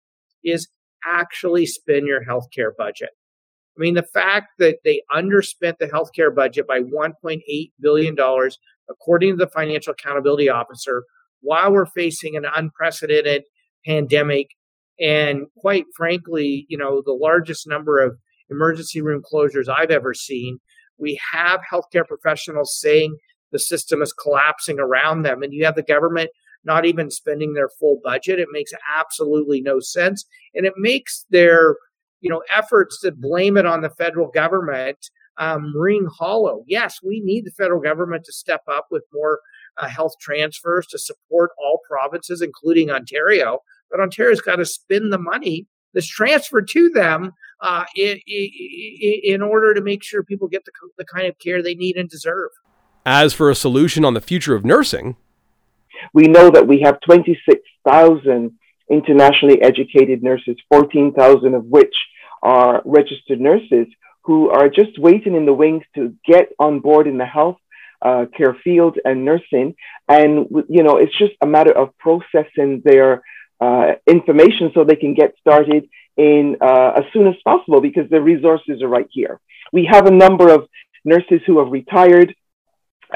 is 0.43 0.67
actually 1.05 1.65
spend 1.65 2.07
your 2.07 2.23
healthcare 2.23 2.71
budget. 2.77 3.09
I 3.77 3.81
mean, 3.81 3.95
the 3.95 4.03
fact 4.03 4.49
that 4.59 4.77
they 4.83 5.01
underspent 5.11 5.79
the 5.79 5.87
healthcare 5.87 6.33
budget 6.33 6.67
by 6.67 6.81
$1.8 6.81 7.71
billion, 7.79 8.15
according 8.89 9.31
to 9.31 9.35
the 9.37 9.47
Financial 9.47 9.93
Accountability 9.93 10.47
Officer, 10.47 11.05
while 11.41 11.71
we're 11.71 11.87
facing 11.87 12.35
an 12.35 12.45
unprecedented 12.55 13.43
pandemic 13.85 14.49
and 14.99 15.47
quite 15.57 15.85
frankly, 15.95 16.65
you 16.69 16.77
know, 16.77 17.01
the 17.03 17.13
largest 17.13 17.67
number 17.67 17.99
of 17.99 18.17
emergency 18.49 19.01
room 19.01 19.21
closures 19.21 19.69
I've 19.69 19.91
ever 19.91 20.13
seen. 20.13 20.59
We 20.97 21.19
have 21.31 21.61
healthcare 21.71 22.07
professionals 22.07 22.79
saying 22.79 23.17
the 23.51 23.59
system 23.59 24.01
is 24.01 24.13
collapsing 24.13 24.79
around 24.79 25.23
them, 25.23 25.43
and 25.43 25.53
you 25.53 25.65
have 25.65 25.75
the 25.75 25.83
government 25.83 26.29
not 26.65 26.85
even 26.85 27.11
spending 27.11 27.53
their 27.53 27.69
full 27.79 27.99
budget. 28.03 28.39
It 28.39 28.47
makes 28.51 28.71
absolutely 28.97 29.61
no 29.61 29.79
sense, 29.79 30.25
and 30.53 30.65
it 30.65 30.73
makes 30.77 31.25
their 31.29 31.75
you 32.21 32.29
know 32.29 32.43
efforts 32.55 33.01
to 33.01 33.11
blame 33.11 33.57
it 33.57 33.65
on 33.65 33.81
the 33.81 33.89
federal 33.89 34.27
government 34.27 34.97
um, 35.37 35.75
ring 35.75 36.07
hollow. 36.17 36.63
Yes, 36.67 36.99
we 37.03 37.21
need 37.21 37.45
the 37.45 37.51
federal 37.51 37.81
government 37.81 38.25
to 38.25 38.33
step 38.33 38.61
up 38.67 38.87
with 38.91 39.03
more 39.13 39.39
uh, 39.77 39.87
health 39.87 40.13
transfers 40.19 40.85
to 40.87 40.97
support 40.97 41.51
all 41.57 41.79
provinces, 41.89 42.41
including 42.41 42.91
Ontario. 42.91 43.59
But 43.89 43.99
Ontario's 43.99 44.41
got 44.41 44.57
to 44.57 44.65
spend 44.65 45.11
the 45.11 45.17
money 45.17 45.67
that's 45.93 46.07
transferred 46.07 46.67
to 46.69 46.89
them 46.89 47.31
uh, 47.63 47.85
in, 47.95 48.19
in, 48.27 49.41
order 49.41 49.73
to 49.73 49.81
make 49.81 50.03
sure 50.03 50.21
people 50.21 50.49
get 50.49 50.65
the, 50.65 50.71
the 50.97 51.05
kind 51.05 51.27
of 51.27 51.39
care 51.39 51.63
they 51.63 51.75
need 51.75 51.95
and 51.95 52.09
deserve. 52.09 52.49
As 53.05 53.33
for 53.33 53.49
a 53.49 53.55
solution 53.55 54.03
on 54.03 54.13
the 54.13 54.21
future 54.21 54.53
of 54.53 54.65
nursing, 54.65 55.15
we 56.13 56.27
know 56.27 56.49
that 56.49 56.67
we 56.67 56.81
have 56.81 56.99
26,000 57.01 58.51
internationally 58.91 59.61
educated 59.61 60.21
nurses, 60.21 60.57
14,000 60.69 61.53
of 61.53 61.65
which 61.65 61.95
are 62.41 62.81
registered 62.83 63.39
nurses 63.39 63.87
who 64.23 64.49
are 64.49 64.67
just 64.67 64.99
waiting 64.99 65.35
in 65.35 65.45
the 65.45 65.53
wings 65.53 65.83
to 65.95 66.13
get 66.25 66.49
on 66.59 66.81
board 66.81 67.07
in 67.07 67.17
the 67.17 67.25
health 67.25 67.57
uh, 68.01 68.25
care 68.35 68.57
field 68.61 68.97
and 69.05 69.23
nursing. 69.23 69.75
And, 70.09 70.47
you 70.67 70.83
know, 70.83 70.97
it's 70.97 71.17
just 71.17 71.33
a 71.41 71.47
matter 71.47 71.71
of 71.71 71.97
processing 71.97 72.81
their 72.83 73.23
uh, 73.61 73.93
information 74.07 74.71
so 74.73 74.83
they 74.83 74.97
can 74.97 75.13
get 75.13 75.33
started 75.39 75.87
in 76.17 76.57
uh, 76.61 76.93
as 76.97 77.03
soon 77.11 77.27
as 77.27 77.35
possible 77.43 77.81
because 77.81 78.09
the 78.09 78.21
resources 78.21 78.81
are 78.81 78.87
right 78.87 79.07
here. 79.11 79.39
We 79.71 79.87
have 79.91 80.05
a 80.05 80.11
number 80.11 80.53
of 80.53 80.67
nurses 81.03 81.41
who 81.45 81.59
have 81.59 81.71
retired, 81.71 82.33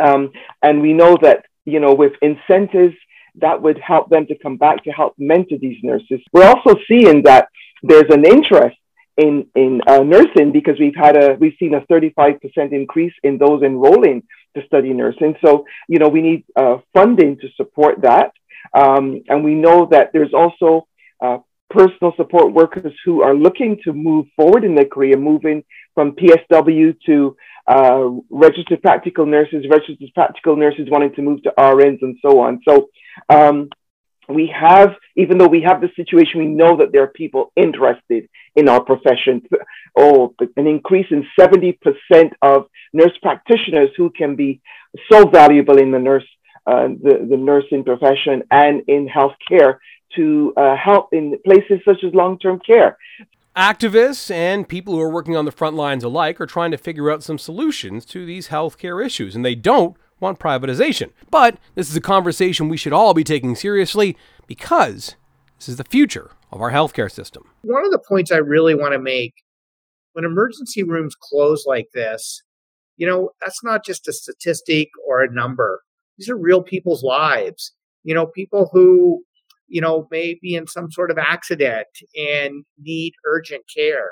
um, 0.01 0.31
and 0.61 0.81
we 0.81 0.93
know 0.93 1.17
that, 1.21 1.45
you 1.65 1.79
know, 1.79 1.93
with 1.93 2.13
incentives, 2.21 2.95
that 3.35 3.61
would 3.61 3.79
help 3.79 4.09
them 4.09 4.25
to 4.27 4.37
come 4.37 4.57
back 4.57 4.83
to 4.83 4.91
help 4.91 5.13
mentor 5.17 5.57
these 5.59 5.77
nurses. 5.83 6.19
We're 6.33 6.47
also 6.47 6.75
seeing 6.87 7.23
that 7.23 7.49
there's 7.83 8.09
an 8.09 8.25
interest 8.25 8.77
in 9.17 9.47
in 9.55 9.81
uh, 9.87 10.03
nursing 10.03 10.51
because 10.51 10.79
we've 10.79 10.95
had 10.95 11.17
a 11.17 11.35
we've 11.39 11.55
seen 11.59 11.73
a 11.73 11.81
35% 11.81 12.39
increase 12.71 13.13
in 13.23 13.37
those 13.37 13.63
enrolling 13.63 14.23
to 14.55 14.65
study 14.65 14.93
nursing. 14.93 15.35
So 15.43 15.65
you 15.87 15.99
know 15.99 16.07
we 16.07 16.21
need 16.21 16.45
uh, 16.55 16.77
funding 16.93 17.37
to 17.39 17.47
support 17.55 18.01
that, 18.01 18.31
um, 18.73 19.21
and 19.27 19.43
we 19.43 19.55
know 19.55 19.87
that 19.91 20.11
there's 20.13 20.33
also 20.33 20.87
uh, 21.21 21.39
personal 21.69 22.13
support 22.15 22.53
workers 22.53 22.93
who 23.03 23.21
are 23.21 23.35
looking 23.35 23.77
to 23.83 23.93
move 23.93 24.27
forward 24.35 24.63
in 24.63 24.75
their 24.75 24.85
career, 24.85 25.17
moving 25.17 25.63
from 25.93 26.13
PSW 26.13 26.95
to 27.05 27.35
uh, 27.67 28.09
registered 28.29 28.81
practical 28.81 29.25
nurses, 29.25 29.65
registered 29.69 30.09
practical 30.13 30.55
nurses 30.55 30.87
wanting 30.89 31.13
to 31.15 31.21
move 31.21 31.43
to 31.43 31.53
RNs 31.57 31.99
and 32.01 32.17
so 32.21 32.39
on. 32.39 32.61
So 32.67 32.89
um, 33.29 33.69
we 34.29 34.53
have, 34.55 34.91
even 35.15 35.37
though 35.37 35.47
we 35.47 35.61
have 35.61 35.81
the 35.81 35.89
situation, 35.95 36.39
we 36.39 36.47
know 36.47 36.77
that 36.77 36.91
there 36.91 37.03
are 37.03 37.07
people 37.07 37.51
interested 37.55 38.29
in 38.55 38.67
our 38.69 38.83
profession. 38.83 39.41
Oh, 39.97 40.33
an 40.55 40.67
increase 40.67 41.07
in 41.11 41.25
70% 41.39 41.77
of 42.41 42.67
nurse 42.93 43.17
practitioners 43.21 43.89
who 43.97 44.09
can 44.09 44.35
be 44.35 44.61
so 45.11 45.27
valuable 45.27 45.77
in 45.77 45.91
the 45.91 45.99
nurse, 45.99 46.25
uh, 46.65 46.87
the, 46.87 47.25
the 47.29 47.37
nursing 47.37 47.83
profession 47.83 48.43
and 48.51 48.83
in 48.87 49.07
healthcare 49.07 49.77
to 50.15 50.53
uh, 50.57 50.75
help 50.75 51.09
in 51.11 51.37
places 51.45 51.79
such 51.85 52.03
as 52.03 52.13
long-term 52.13 52.59
care. 52.65 52.97
Activists 53.55 54.29
and 54.29 54.69
people 54.69 54.93
who 54.93 55.01
are 55.01 55.09
working 55.09 55.35
on 55.35 55.45
the 55.45 55.51
front 55.51 55.75
lines 55.75 56.03
alike 56.03 56.39
are 56.39 56.45
trying 56.45 56.71
to 56.71 56.77
figure 56.77 57.11
out 57.11 57.23
some 57.23 57.37
solutions 57.39 58.05
to 58.05 58.25
these 58.25 58.49
healthcare 58.49 59.03
issues, 59.03 59.35
and 59.35 59.43
they 59.43 59.55
don't 59.55 59.97
want 60.19 60.39
privatization. 60.39 61.11
But 61.29 61.57
this 61.75 61.89
is 61.89 61.95
a 61.95 62.01
conversation 62.01 62.69
we 62.69 62.77
should 62.77 62.93
all 62.93 63.13
be 63.13 63.23
taking 63.23 63.55
seriously 63.55 64.15
because 64.45 65.15
this 65.57 65.69
is 65.69 65.77
the 65.77 65.83
future 65.83 66.31
of 66.51 66.61
our 66.61 66.71
healthcare 66.71 67.11
system. 67.11 67.49
One 67.63 67.85
of 67.85 67.91
the 67.91 67.99
points 67.99 68.31
I 68.31 68.37
really 68.37 68.75
want 68.75 68.93
to 68.93 68.99
make 68.99 69.33
when 70.13 70.25
emergency 70.25 70.83
rooms 70.83 71.15
close 71.15 71.65
like 71.67 71.89
this, 71.93 72.41
you 72.95 73.05
know, 73.05 73.29
that's 73.41 73.63
not 73.63 73.85
just 73.85 74.07
a 74.07 74.13
statistic 74.13 74.89
or 75.07 75.23
a 75.23 75.31
number. 75.31 75.81
These 76.17 76.29
are 76.29 76.37
real 76.37 76.63
people's 76.63 77.03
lives. 77.03 77.73
You 78.03 78.15
know, 78.15 78.25
people 78.25 78.69
who, 78.71 79.23
you 79.67 79.81
know, 79.81 80.07
may 80.11 80.37
be 80.41 80.55
in 80.55 80.67
some 80.67 80.91
sort 80.91 81.11
of 81.11 81.17
accident 81.17 81.87
and 82.15 82.63
need 82.79 83.13
urgent 83.25 83.63
care 83.73 84.09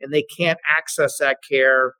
and 0.00 0.12
they 0.12 0.22
can't 0.22 0.58
access 0.66 1.18
that 1.18 1.38
care, 1.48 1.94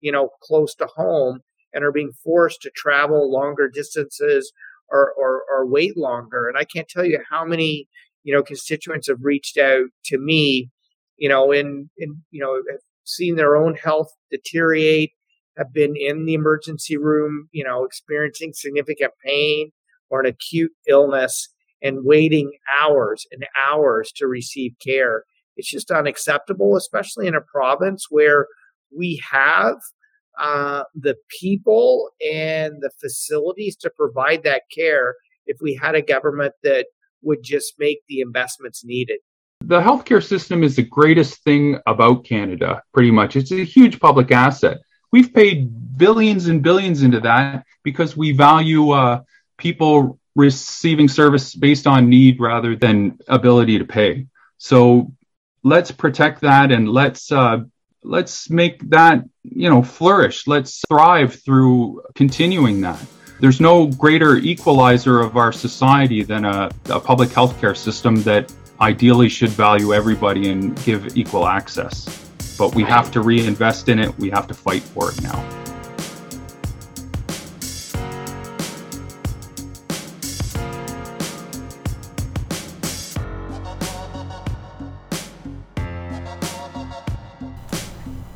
you 0.00 0.10
know, 0.10 0.30
close 0.42 0.74
to 0.76 0.86
home 0.86 1.40
and 1.72 1.84
are 1.84 1.92
being 1.92 2.12
forced 2.24 2.62
to 2.62 2.70
travel 2.70 3.30
longer 3.30 3.68
distances 3.68 4.52
or, 4.88 5.12
or, 5.18 5.42
or 5.50 5.66
wait 5.66 5.96
longer. 5.96 6.48
And 6.48 6.56
I 6.56 6.64
can't 6.64 6.88
tell 6.88 7.04
you 7.04 7.20
how 7.28 7.44
many, 7.44 7.88
you 8.24 8.34
know, 8.34 8.42
constituents 8.42 9.08
have 9.08 9.18
reached 9.22 9.58
out 9.58 9.86
to 10.06 10.18
me, 10.18 10.70
you 11.16 11.28
know, 11.28 11.52
in, 11.52 11.90
in, 11.98 12.22
you 12.30 12.40
know, 12.40 12.54
have 12.70 12.80
seen 13.04 13.36
their 13.36 13.56
own 13.56 13.74
health 13.74 14.12
deteriorate, 14.30 15.12
have 15.56 15.72
been 15.72 15.96
in 15.96 16.24
the 16.26 16.34
emergency 16.34 16.96
room, 16.96 17.48
you 17.52 17.64
know, 17.64 17.84
experiencing 17.84 18.52
significant 18.52 19.12
pain 19.24 19.72
or 20.10 20.20
an 20.20 20.26
acute 20.26 20.72
illness 20.88 21.48
and 21.82 22.04
waiting 22.04 22.52
hours 22.80 23.26
and 23.32 23.46
hours 23.68 24.12
to 24.16 24.26
receive 24.26 24.74
care. 24.84 25.24
It's 25.56 25.70
just 25.70 25.90
unacceptable, 25.90 26.76
especially 26.76 27.26
in 27.26 27.34
a 27.34 27.40
province 27.40 28.06
where 28.10 28.46
we 28.96 29.22
have 29.30 29.76
uh, 30.38 30.84
the 30.94 31.16
people 31.40 32.10
and 32.24 32.74
the 32.80 32.90
facilities 33.00 33.76
to 33.76 33.90
provide 33.90 34.42
that 34.44 34.62
care 34.74 35.14
if 35.46 35.58
we 35.60 35.74
had 35.74 35.94
a 35.94 36.02
government 36.02 36.52
that 36.62 36.86
would 37.22 37.42
just 37.42 37.74
make 37.78 38.00
the 38.08 38.20
investments 38.20 38.84
needed. 38.84 39.18
The 39.64 39.80
healthcare 39.80 40.22
system 40.22 40.62
is 40.62 40.76
the 40.76 40.82
greatest 40.82 41.42
thing 41.42 41.78
about 41.86 42.24
Canada, 42.24 42.82
pretty 42.92 43.10
much. 43.10 43.36
It's 43.36 43.52
a 43.52 43.64
huge 43.64 43.98
public 43.98 44.30
asset. 44.30 44.78
We've 45.12 45.32
paid 45.32 45.96
billions 45.96 46.46
and 46.46 46.62
billions 46.62 47.02
into 47.02 47.20
that 47.20 47.64
because 47.82 48.16
we 48.16 48.32
value 48.32 48.90
uh, 48.90 49.22
people 49.56 50.18
receiving 50.36 51.08
service 51.08 51.54
based 51.54 51.86
on 51.86 52.08
need 52.08 52.38
rather 52.38 52.76
than 52.76 53.18
ability 53.26 53.78
to 53.78 53.84
pay. 53.84 54.26
So 54.58 55.12
let's 55.64 55.90
protect 55.90 56.42
that 56.42 56.70
and 56.70 56.88
let's 56.88 57.32
uh, 57.32 57.64
let's 58.04 58.48
make 58.48 58.88
that, 58.90 59.24
you 59.42 59.68
know, 59.68 59.82
flourish. 59.82 60.46
Let's 60.46 60.84
thrive 60.88 61.42
through 61.42 62.02
continuing 62.14 62.82
that. 62.82 63.04
There's 63.40 63.60
no 63.60 63.86
greater 63.86 64.36
equalizer 64.36 65.20
of 65.20 65.36
our 65.36 65.52
society 65.52 66.22
than 66.22 66.44
a, 66.44 66.70
a 66.88 67.00
public 67.00 67.30
healthcare 67.30 67.76
system 67.76 68.22
that 68.22 68.52
ideally 68.80 69.28
should 69.28 69.50
value 69.50 69.92
everybody 69.92 70.50
and 70.50 70.76
give 70.84 71.16
equal 71.16 71.46
access. 71.46 72.24
But 72.58 72.74
we 72.74 72.84
have 72.84 73.10
to 73.12 73.20
reinvest 73.20 73.88
in 73.88 73.98
it. 73.98 74.16
We 74.18 74.30
have 74.30 74.46
to 74.46 74.54
fight 74.54 74.82
for 74.82 75.10
it 75.10 75.22
now. 75.22 75.65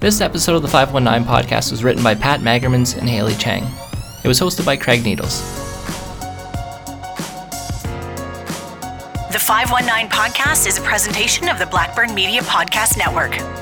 This 0.01 0.23
episode 0.23 0.57
of 0.57 0.63
the 0.63 0.69
519 0.69 1.29
podcast 1.29 1.71
was 1.71 1.85
written 1.85 2.03
by 2.03 2.15
Pat 2.15 2.41
Magermans 2.41 2.97
and 2.97 3.07
Haley 3.07 3.35
Chang. 3.35 3.67
It 4.25 4.29
was 4.29 4.41
hosted 4.41 4.65
by 4.65 4.75
Craig 4.75 5.05
Needles. 5.05 5.43
The 9.31 9.39
519 9.39 10.09
podcast 10.09 10.67
is 10.67 10.79
a 10.79 10.81
presentation 10.81 11.51
of 11.51 11.59
the 11.59 11.67
Blackburn 11.67 12.15
Media 12.15 12.41
Podcast 12.41 12.97
Network. 12.97 13.60